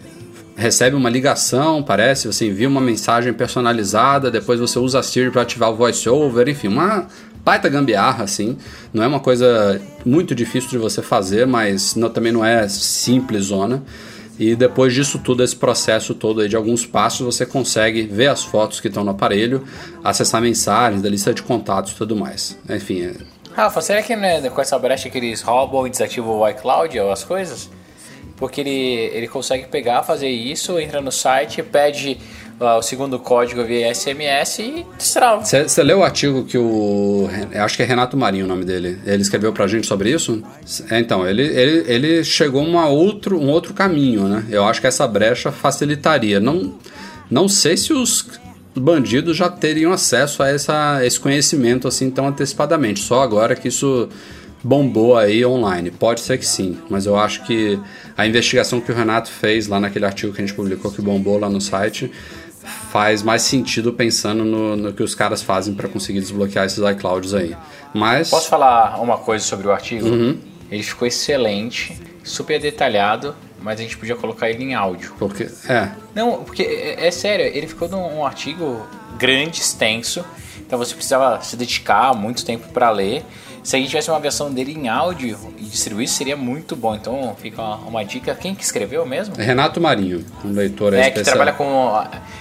[0.55, 5.41] recebe uma ligação, parece, você envia uma mensagem personalizada, depois você usa a Siri para
[5.41, 7.07] ativar o voiceover, enfim, uma
[7.43, 8.57] baita gambiarra, assim.
[8.93, 13.45] Não é uma coisa muito difícil de você fazer, mas não, também não é simples
[13.45, 13.83] zona.
[14.39, 18.43] E depois disso tudo, esse processo todo aí de alguns passos, você consegue ver as
[18.43, 19.63] fotos que estão no aparelho,
[20.03, 22.57] acessar mensagens da lista de contatos e tudo mais.
[22.67, 23.13] Enfim, é,
[23.53, 27.11] Rafa, será que né, com essa brecha que eles roubam e desativam o iCloud ou
[27.11, 27.69] as coisas?
[28.43, 32.17] Porque ele, ele consegue pegar, fazer isso, entra no site, pede
[32.59, 35.45] ah, o segundo código via SMS e destrava.
[35.45, 37.29] Você leu o artigo que o.
[37.55, 38.99] Acho que é Renato Marinho o nome dele.
[39.05, 40.43] Ele escreveu pra gente sobre isso?
[40.91, 44.45] É, então, ele, ele, ele chegou a outro, um outro caminho, né?
[44.49, 46.41] Eu acho que essa brecha facilitaria.
[46.41, 46.77] Não,
[47.31, 48.27] não sei se os
[48.75, 52.99] bandidos já teriam acesso a essa, esse conhecimento assim tão antecipadamente.
[52.99, 54.09] Só agora que isso
[54.63, 55.91] bombou aí online.
[55.91, 57.77] Pode ser que sim, mas eu acho que
[58.17, 61.37] a investigação que o Renato fez lá naquele artigo que a gente publicou que bombou
[61.37, 62.09] lá no site
[62.91, 67.33] faz mais sentido pensando no, no que os caras fazem para conseguir desbloquear esses iClouds
[67.33, 67.55] aí.
[67.93, 70.07] Mas Posso falar uma coisa sobre o artigo?
[70.71, 75.13] Ele ficou excelente, super detalhado, mas a gente podia colocar ele em áudio.
[75.19, 78.87] porque é, Não, porque é, é sério, ele ficou num artigo
[79.17, 80.23] grande, extenso,
[80.65, 83.23] então você precisava se dedicar muito tempo para ler.
[83.63, 86.93] Se a gente tivesse uma versão dele em áudio e distribuísse, seria muito bom.
[86.95, 88.35] Então fica uma, uma dica.
[88.35, 89.35] Quem que escreveu mesmo?
[89.39, 91.93] é Renato Marinho, um leitor É, que trabalha com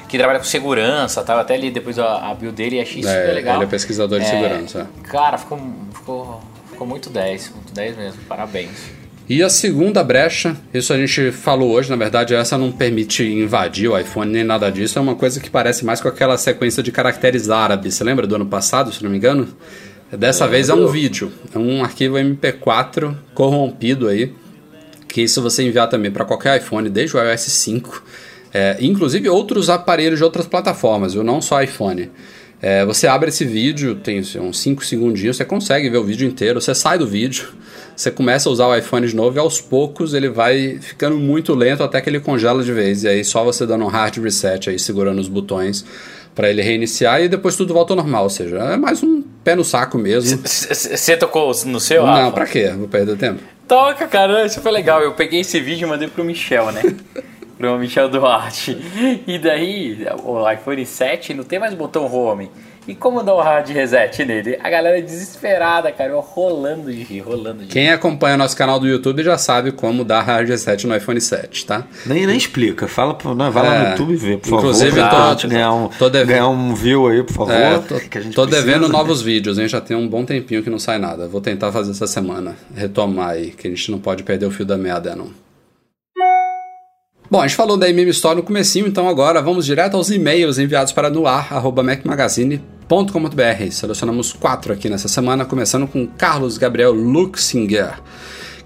[0.08, 3.02] que trabalha com segurança, tava até ali depois a, a build dele e achei É,
[3.04, 3.54] super legal.
[3.56, 5.58] ele é pesquisador de segurança, Cara, ficou,
[5.94, 8.90] ficou, ficou muito 10, muito 10 mesmo, parabéns.
[9.28, 13.88] E a segunda brecha, isso a gente falou hoje, na verdade, essa não permite invadir
[13.88, 16.90] o iPhone nem nada disso, é uma coisa que parece mais com aquela sequência de
[16.90, 17.94] caracteres árabes.
[17.94, 19.48] Você lembra do ano passado, se não me engano?
[20.18, 24.34] Dessa vez é um vídeo, é um arquivo MP4 corrompido aí,
[25.08, 28.04] que se você enviar também para qualquer iPhone, desde o iOS 5,
[28.52, 31.24] é, inclusive outros aparelhos de outras plataformas, viu?
[31.24, 32.10] não só iPhone.
[32.60, 36.28] É, você abre esse vídeo, tem assim, uns 5 segundinhos, você consegue ver o vídeo
[36.28, 37.48] inteiro, você sai do vídeo,
[37.96, 41.54] você começa a usar o iPhone de novo e aos poucos ele vai ficando muito
[41.54, 43.02] lento até que ele congela de vez.
[43.02, 45.84] E aí só você dando um hard reset aí, segurando os botões
[46.34, 48.24] para ele reiniciar e depois tudo volta ao normal.
[48.24, 50.40] Ou seja, é mais um pé no saco mesmo.
[50.44, 52.04] Você tocou no seu?
[52.04, 52.32] Não, Rafa?
[52.32, 52.68] pra quê?
[52.76, 53.42] Vou perder tempo.
[53.68, 55.00] Toca, cara, isso foi legal.
[55.00, 56.82] Eu peguei esse vídeo e mandei pro Michel, né?
[57.56, 58.76] pro Michel Duarte.
[59.26, 62.50] E daí, o iPhone 7 não tem mais botão home.
[62.86, 64.58] E como dar o hard reset nele?
[64.60, 67.70] A galera desesperada, cara, eu rolando de rir, rolando de rir.
[67.70, 71.64] Quem acompanha nosso canal do YouTube já sabe como dar hard reset no iPhone 7,
[71.64, 71.84] tá?
[72.04, 72.88] Nem, nem explica.
[72.88, 73.82] Fala, pro- não, vai lá É.
[73.84, 75.04] no YouTube e vê, por Inclusive, favor.
[75.04, 77.52] eu tô- pra gente ganhar um, tô devendo- ganhar um view aí, por favor.
[77.54, 78.66] É, tô, que a gente tô precisa.
[78.66, 79.68] devendo novos vídeos, hein?
[79.68, 81.28] Já tem um bom tempinho que não sai nada.
[81.28, 82.56] Vou tentar fazer essa semana.
[82.74, 85.28] Retomar aí, que a gente não pode perder o fio da meada, não.
[87.32, 90.58] Bom, a gente falou da MM Store no comecinho, então agora vamos direto aos e-mails
[90.58, 93.70] enviados para noar.macmagazine.com.br.
[93.70, 97.94] Selecionamos quatro aqui nessa semana, começando com Carlos Gabriel Luxinger.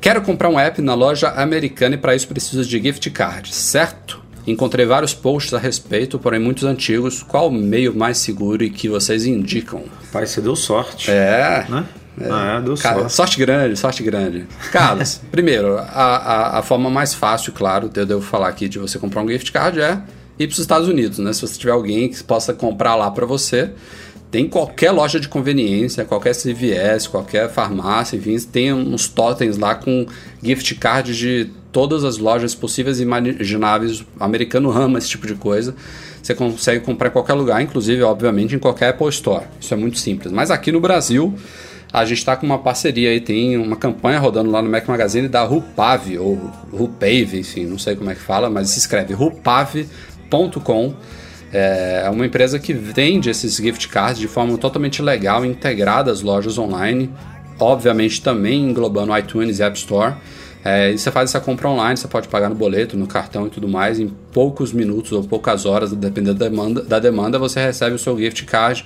[0.00, 4.20] Quero comprar um app na loja americana e para isso preciso de gift card, certo?
[4.44, 7.22] Encontrei vários posts a respeito, porém muitos antigos.
[7.22, 9.84] Qual o meio mais seguro e que vocês indicam?
[10.10, 11.08] Pai, você deu sorte.
[11.08, 11.66] É.
[11.68, 11.84] Né?
[12.20, 13.12] Ah, é, deu Cara, sorte.
[13.12, 14.46] sorte grande, sorte grande.
[14.72, 18.98] Carlos, primeiro, a, a, a forma mais fácil, claro, eu devo falar aqui de você
[18.98, 20.00] comprar um gift card é
[20.38, 21.32] ir para os Estados Unidos, né?
[21.32, 23.70] Se você tiver alguém que possa comprar lá para você,
[24.30, 30.06] tem qualquer loja de conveniência, qualquer CVS, qualquer farmácia, enfim, tem uns totens lá com
[30.42, 34.00] gift card de todas as lojas possíveis e imagináveis.
[34.00, 35.74] O americano ama esse tipo de coisa.
[36.22, 39.44] Você consegue comprar em qualquer lugar, inclusive, obviamente, em qualquer Apple Store.
[39.60, 40.32] Isso é muito simples.
[40.32, 41.34] Mas aqui no Brasil,
[41.92, 45.28] a gente está com uma parceria aí, tem uma campanha rodando lá no Mac Magazine
[45.28, 46.34] da Rupave, ou
[46.72, 50.94] Rupave, enfim, não sei como é que fala, mas se escreve rupave.com.
[51.52, 56.58] É uma empresa que vende esses gift cards de forma totalmente legal, integrada às lojas
[56.58, 57.10] online,
[57.58, 60.14] obviamente também englobando iTunes e App Store.
[60.64, 63.50] É, e você faz essa compra online, você pode pagar no boleto, no cartão e
[63.50, 67.94] tudo mais, em poucos minutos ou poucas horas, dependendo da demanda, da demanda você recebe
[67.94, 68.84] o seu gift card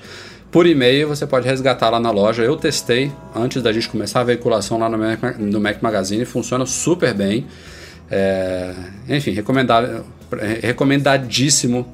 [0.50, 2.42] por e-mail, você pode resgatar lá na loja.
[2.42, 6.66] Eu testei antes da gente começar a veiculação lá no Mac, no Mac Magazine, funciona
[6.66, 7.46] super bem.
[8.10, 8.74] É,
[9.08, 10.04] enfim, recomendado,
[10.60, 11.86] recomendadíssimo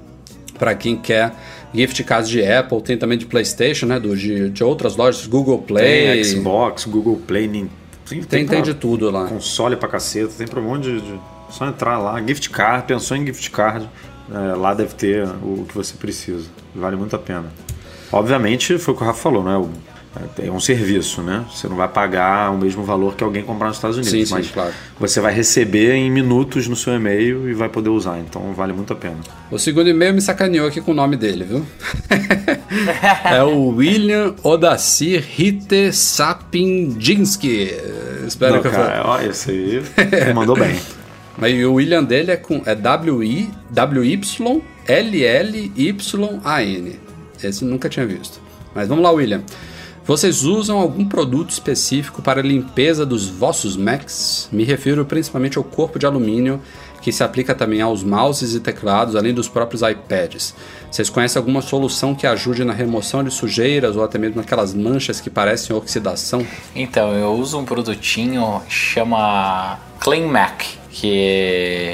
[0.58, 1.32] para quem quer
[1.74, 5.58] gift cards de Apple, tem também de PlayStation, né, do, de, de outras lojas, Google
[5.58, 6.14] Play.
[6.14, 7.70] Tem Xbox, Google Play, Nintendo.
[8.08, 9.26] Tem, Tem, tem de tudo lá.
[9.26, 13.16] Console pra caceta, tem pra um monte de, de- Só entrar lá, gift card, pensou
[13.16, 13.86] em gift card,
[14.32, 16.46] é, lá deve ter o que você precisa.
[16.74, 17.46] Vale muito a pena.
[18.12, 19.56] Obviamente, foi o que o Rafa falou, né?
[19.56, 19.70] O-
[20.42, 21.44] É um serviço, né?
[21.52, 24.18] Você não vai pagar o mesmo valor que alguém comprar nos Estados Unidos.
[24.18, 24.72] Sim, sim, mas claro.
[24.98, 28.18] você vai receber em minutos no seu e-mail e vai poder usar.
[28.18, 29.18] Então vale muito a pena.
[29.50, 31.66] O segundo e-mail me sacaneou aqui com o nome dele, viu?
[33.30, 37.72] é o William Odacir Hite Sapindinsky.
[38.26, 39.82] Espero Não, que eu cara, ó, esse aí
[40.34, 40.80] mandou bem.
[41.36, 43.50] Mas o William dele é com é W-I,
[45.66, 47.05] W-Y-L-L-Y-A-N.
[47.42, 48.40] Esse nunca tinha visto.
[48.74, 49.42] Mas vamos lá, William.
[50.06, 54.48] Vocês usam algum produto específico para a limpeza dos vossos Macs?
[54.52, 56.60] Me refiro principalmente ao corpo de alumínio,
[57.02, 60.54] que se aplica também aos mouses e teclados, além dos próprios iPads.
[60.88, 65.20] Vocês conhecem alguma solução que ajude na remoção de sujeiras ou até mesmo aquelas manchas
[65.20, 66.46] que parecem oxidação?
[66.74, 71.90] Então, eu uso um produtinho chama Clean Mac, que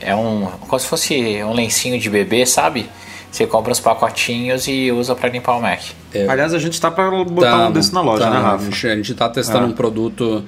[0.00, 2.88] é um como se fosse um lencinho de bebê, sabe?
[3.30, 5.80] Você compra os pacotinhos e usa para limpar o Mac.
[6.28, 8.34] Aliás, a gente tá pra botar Tamo, um desse na loja, tamo.
[8.34, 8.68] né, Rafa?
[8.88, 9.68] a gente tá testando É.
[9.68, 10.42] um produto.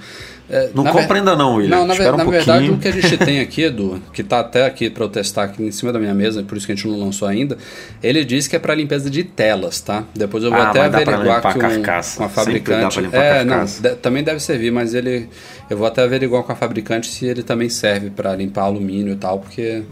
[0.53, 1.77] é, Não compra ver- ainda não, William.
[1.77, 4.65] Não, na, um na verdade, o que a gente tem aqui, Edu, que tá até
[4.67, 6.89] aqui pra eu testar aqui em cima da minha mesa, por isso que a gente
[6.89, 7.57] não lançou ainda,
[8.03, 10.03] ele diz que é pra limpeza de telas, tá?
[10.13, 13.01] Depois eu vou Ah, até averiguar com, a com a Sempre fabricante.
[13.03, 13.81] dá é, não, carcaça.
[13.91, 15.29] de- também deve servir, mas ele.
[15.69, 19.17] Eu vou até averiguar com a fabricante se ele também serve pra limpar alumínio e
[19.17, 19.85] tal, porque.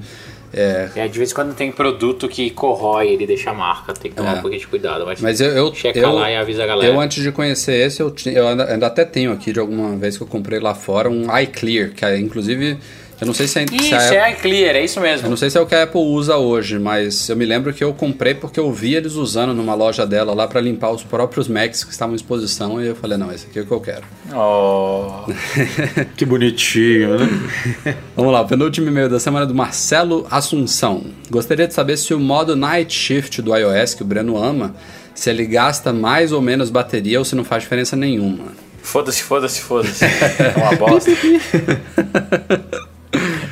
[0.53, 4.11] É, É, de vez em quando tem produto que corrói, ele deixa a marca, tem
[4.11, 4.39] que tomar É.
[4.39, 5.05] um pouquinho de cuidado.
[5.05, 6.93] Mas, Mas eu, eu, checa eu, lá e avisa a galera.
[6.93, 10.17] eu antes de conhecer esse, eu, eu ainda, ainda até tenho aqui de alguma vez
[10.17, 12.79] que eu comprei lá fora um iClear, que é inclusive,
[13.21, 15.29] eu não sei se é, se Isso, a- é clear, é isso eu mesmo.
[15.29, 17.83] não sei se é o que a Apple usa hoje, mas eu me lembro que
[17.83, 21.49] eu comprei porque eu vi eles usando numa loja dela lá para limpar os próprios
[21.49, 23.81] Macs que estavam em exposição e eu falei, não, esse aqui é o que eu
[23.81, 24.05] quero.
[24.35, 25.25] Oh.
[26.17, 27.97] Que bonitinho, né?
[28.17, 31.05] Vamos lá, o penúltimo e-mail da semana é do Marcelo Assunção.
[31.31, 34.75] Gostaria de saber se o modo Night Shift do iOS, que o Breno ama,
[35.15, 38.45] se ele gasta mais ou menos bateria ou se não faz diferença nenhuma.
[38.83, 40.05] Foda-se, foda-se, foda-se.
[40.05, 41.11] É uma bosta.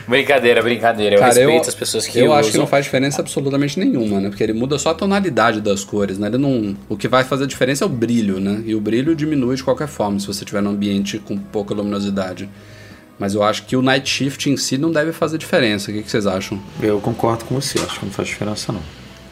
[0.06, 1.16] brincadeira, brincadeira.
[1.16, 2.38] Eu Cara, respeito eu, as pessoas que eu usam.
[2.38, 4.28] acho que não faz diferença absolutamente nenhuma, né?
[4.28, 6.28] Porque ele muda só a tonalidade das cores, né?
[6.28, 8.62] Ele não, o que vai fazer diferença é o brilho, né?
[8.64, 12.48] E o brilho diminui de qualquer forma se você estiver num ambiente com pouca luminosidade.
[13.18, 15.90] Mas eu acho que o Night Shift em si não deve fazer diferença.
[15.90, 16.60] O que, que vocês acham?
[16.82, 18.82] Eu concordo com você, acho que não faz diferença não.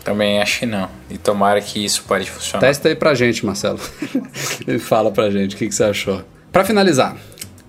[0.02, 0.88] Também acho que não.
[1.10, 2.66] E tomara que isso pare de funcionar.
[2.66, 3.80] Testa aí pra gente, Marcelo.
[4.68, 6.22] e fala pra gente o que, que você achou.
[6.52, 7.16] Pra finalizar,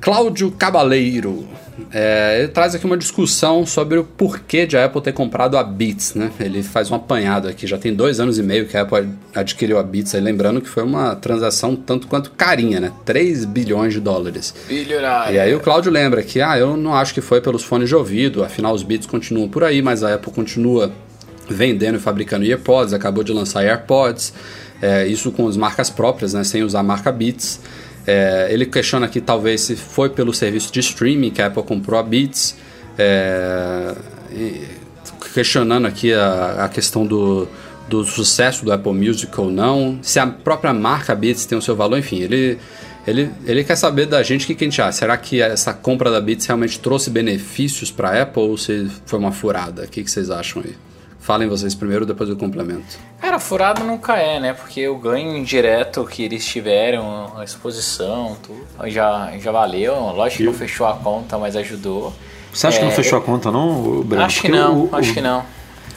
[0.02, 1.48] Cláudio Cabaleiro.
[1.94, 5.64] É, ele traz aqui uma discussão sobre o porquê de a Apple ter comprado a
[5.64, 6.32] Beats, né?
[6.40, 7.68] Ele faz um apanhado aqui.
[7.68, 10.16] Já tem dois anos e meio que a Apple adquiriu a Beats.
[10.16, 12.92] Aí lembrando que foi uma transação tanto quanto carinha, né?
[13.04, 14.54] 3 bilhões de dólares.
[14.68, 15.36] Bilionário.
[15.36, 17.96] E aí o Cláudio lembra que, ah, eu não acho que foi pelos fones de
[17.96, 20.92] ouvido, afinal os Beats continuam por aí, mas a Apple continua
[21.50, 24.34] vendendo e fabricando AirPods, acabou de lançar AirPods,
[24.82, 27.60] é, isso com as marcas próprias, né, sem usar a marca Beats.
[28.08, 32.00] É, ele questiona aqui talvez se foi pelo serviço de streaming que a Apple comprou
[32.00, 32.56] a Beats,
[32.98, 33.96] é,
[35.34, 37.48] questionando aqui a, a questão do,
[37.88, 41.76] do sucesso do Apple Music ou não, se a própria marca Beats tem o seu
[41.76, 42.60] valor, enfim, ele,
[43.08, 45.00] ele, ele quer saber da gente o que, que a gente acha.
[45.00, 49.20] Será que essa compra da Beats realmente trouxe benefícios para a Apple ou se foi
[49.20, 49.84] uma furada?
[49.84, 50.76] O que, que vocês acham aí?
[51.26, 53.00] Falem vocês primeiro, depois eu complemento.
[53.20, 54.54] Cara, furado nunca é, né?
[54.54, 59.96] Porque o ganho indireto que eles tiveram, a exposição, tudo, já, já valeu.
[60.12, 62.14] Lógico que não fechou a conta, mas ajudou.
[62.54, 64.24] Você acha que não É, fechou a conta não, Breno?
[64.24, 65.44] Acho que não, o- o- acho que não.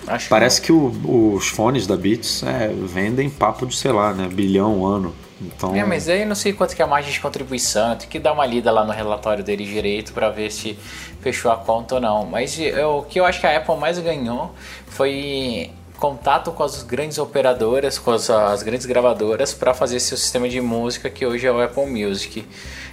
[0.07, 4.15] Acho que Parece que o- os fones da Beats é, vendem papo de, sei lá,
[4.15, 5.15] né, bilhão ano.
[5.41, 8.09] Então, É, mas aí eu não sei quanto que é a margem de contribuição, tem
[8.09, 10.77] que dar uma lida lá no relatório dele direito para ver se
[11.21, 12.27] fechou a conta ou não.
[12.27, 14.53] Mas eu- o que eu acho que a Apple mais ganhou
[14.87, 20.49] foi contato com as grandes operadoras, com as, as grandes gravadoras para fazer seu sistema
[20.49, 22.45] de música que hoje é o Apple Music.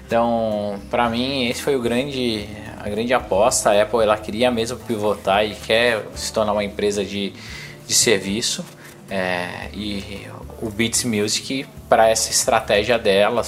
[0.06, 2.48] Então, para mim, esse foi o grande
[2.80, 3.72] a grande aposta.
[3.72, 7.34] A Apple ela queria mesmo pivotar e quer se tornar uma empresa de,
[7.88, 8.64] de serviço.
[9.10, 10.28] É, e
[10.62, 13.44] o Beats Music para essa estratégia dela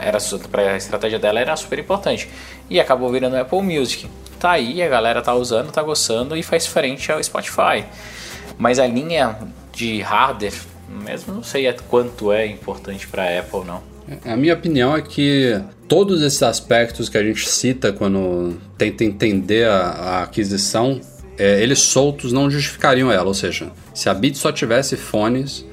[0.00, 0.18] era
[0.50, 2.28] para a estratégia dela era super importante
[2.68, 4.08] e acabou virando Apple Music.
[4.38, 7.84] Tá aí, a galera tá usando, tá gostando e faz frente ao Spotify.
[8.56, 9.36] Mas a linha
[9.72, 10.54] de hardware,
[10.88, 13.82] mesmo não sei quanto é importante para Apple não.
[14.24, 19.68] A minha opinião é que todos esses aspectos que a gente cita quando tenta entender
[19.68, 21.00] a, a aquisição,
[21.38, 23.26] é, eles soltos não justificariam ela.
[23.26, 25.64] Ou seja, se a Beats só tivesse fones,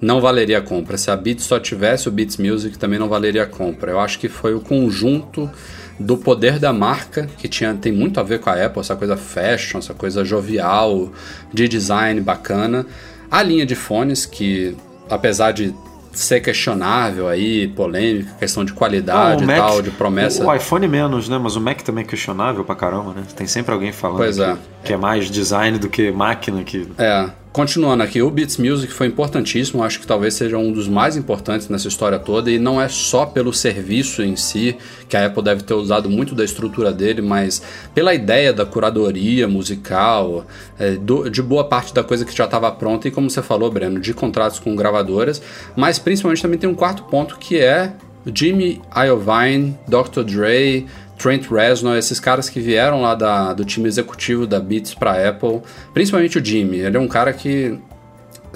[0.00, 0.96] não valeria a compra.
[0.96, 3.90] Se a Beats só tivesse o Beats Music, também não valeria a compra.
[3.90, 5.50] Eu acho que foi o conjunto
[5.98, 9.16] do poder da marca, que tinha, tem muito a ver com a Apple, essa coisa
[9.16, 11.10] fashion, essa coisa jovial,
[11.52, 12.86] de design bacana.
[13.30, 14.76] A linha de fones, que
[15.10, 15.74] apesar de
[16.12, 20.44] ser questionável aí, polêmica, questão de qualidade Ah, e Mac- tal, de promessa.
[20.44, 21.38] O iPhone menos, né?
[21.38, 23.22] Mas o Mac também é questionável pra caramba, né?
[23.36, 24.56] Tem sempre alguém falando Pois que, é.
[24.84, 26.62] que é mais design do que máquina.
[26.64, 26.88] Que...
[26.96, 27.28] É,
[27.58, 31.68] continuando aqui, o Beats Music foi importantíssimo, acho que talvez seja um dos mais importantes
[31.68, 34.76] nessa história toda, e não é só pelo serviço em si,
[35.08, 37.60] que a Apple deve ter usado muito da estrutura dele, mas
[37.92, 40.46] pela ideia da curadoria musical,
[40.78, 43.68] é, do- de boa parte da coisa que já estava pronta, e como você falou,
[43.72, 45.42] Breno, de contratos com gravadoras,
[45.74, 47.92] mas principalmente também tem um quarto ponto que é
[48.32, 50.22] Jimmy Iovine, Dr.
[50.22, 50.86] Dre,
[51.18, 55.60] Trent Reznor, esses caras que vieram lá da- do time executivo da Beats para Apple,
[55.92, 57.78] principalmente o Jimmy, ele é um cara que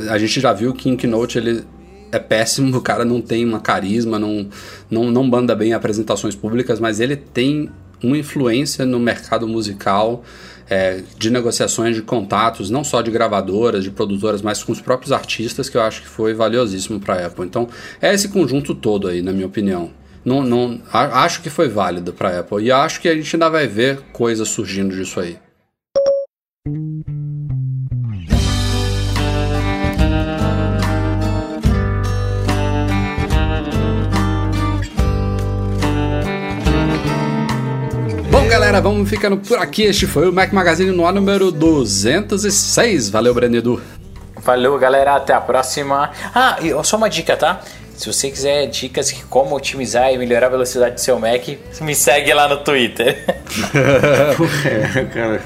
[0.09, 1.65] a gente já viu que em Keynote ele
[2.11, 4.49] é péssimo, o cara não tem uma carisma, não,
[4.91, 7.71] não, não banda bem em apresentações públicas, mas ele tem
[8.03, 10.25] uma influência no mercado musical
[10.69, 15.13] é, de negociações de contatos, não só de gravadoras, de produtoras, mas com os próprios
[15.13, 17.45] artistas, que eu acho que foi valiosíssimo para a Apple.
[17.45, 17.69] Então,
[18.01, 19.91] é esse conjunto todo aí, na minha opinião.
[20.25, 23.51] Não, não, acho que foi válido para a Apple e acho que a gente ainda
[23.51, 25.37] vai ver coisas surgindo disso aí.
[38.53, 39.83] galera, vamos ficando por aqui.
[39.83, 43.09] Este foi o Mac Magazine no ar número 206.
[43.09, 43.83] Valeu, Brenedu.
[44.37, 45.17] Valeu, galera.
[45.17, 46.11] Até a próxima.
[46.35, 47.61] Ah, e só uma dica, tá?
[47.97, 51.47] Se você quiser dicas de como otimizar e melhorar a velocidade do seu Mac,
[51.81, 53.25] me segue lá no Twitter.
[54.97, 55.43] é, cara.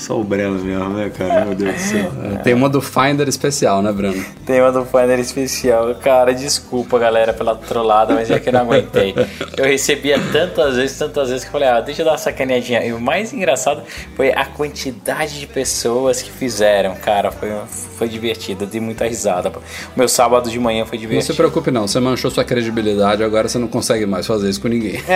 [0.00, 1.44] Só o Breno mesmo, né, cara?
[1.44, 2.10] Meu Deus do céu.
[2.24, 4.24] É, tem uma do Finder especial, né, Breno?
[4.46, 5.94] Tem uma do Finder especial.
[5.96, 9.14] Cara, desculpa, galera, pela trollada, mas é que eu não aguentei.
[9.58, 12.82] Eu recebia tantas vezes, tantas vezes que eu falei, ah, deixa eu dar uma sacaneadinha.
[12.82, 13.82] E o mais engraçado
[14.16, 17.30] foi a quantidade de pessoas que fizeram, cara.
[17.30, 19.50] Foi, foi divertido, eu dei muita risada.
[19.50, 21.28] O meu sábado de manhã foi divertido.
[21.28, 21.86] Não se preocupe, não.
[21.86, 24.98] Você manchou sua credibilidade, agora você não consegue mais fazer isso com ninguém.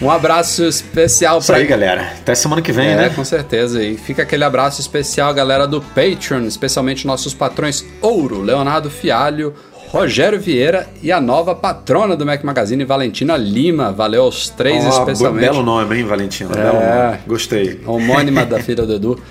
[0.00, 1.42] Um abraço especial para.
[1.42, 2.12] Isso aí, galera.
[2.20, 3.10] Até semana que vem, é, né?
[3.10, 3.82] com certeza.
[3.82, 9.54] E fica aquele abraço especial, galera do Patreon, especialmente nossos patrões Ouro, Leonardo Fialho,
[9.88, 13.92] Rogério Vieira e a nova patrona do Mac Magazine, Valentina Lima.
[13.92, 15.44] Valeu aos três, oh, especialmente.
[15.44, 16.50] Belo nome, hein, Valentina?
[16.52, 17.18] É, belo nome.
[17.26, 17.80] Gostei.
[17.84, 19.20] Homônima da filha do Edu.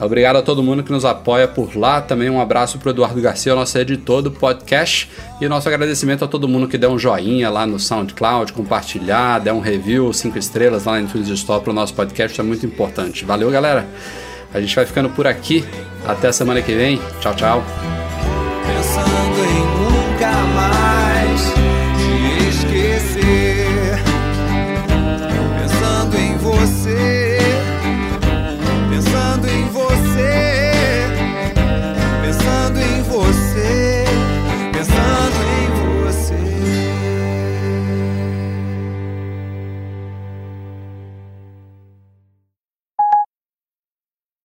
[0.00, 2.00] Obrigado a todo mundo que nos apoia por lá.
[2.00, 5.10] Também um abraço para Eduardo Garcia, nosso editor do podcast.
[5.40, 9.52] E nosso agradecimento a todo mundo que deu um joinha lá no SoundCloud, compartilhar, der
[9.52, 12.40] um review, cinco estrelas lá no Influence Store para o nosso podcast.
[12.40, 13.24] É muito importante.
[13.24, 13.86] Valeu, galera.
[14.54, 15.64] A gente vai ficando por aqui.
[16.06, 17.00] Até a semana que vem.
[17.20, 17.97] Tchau, tchau.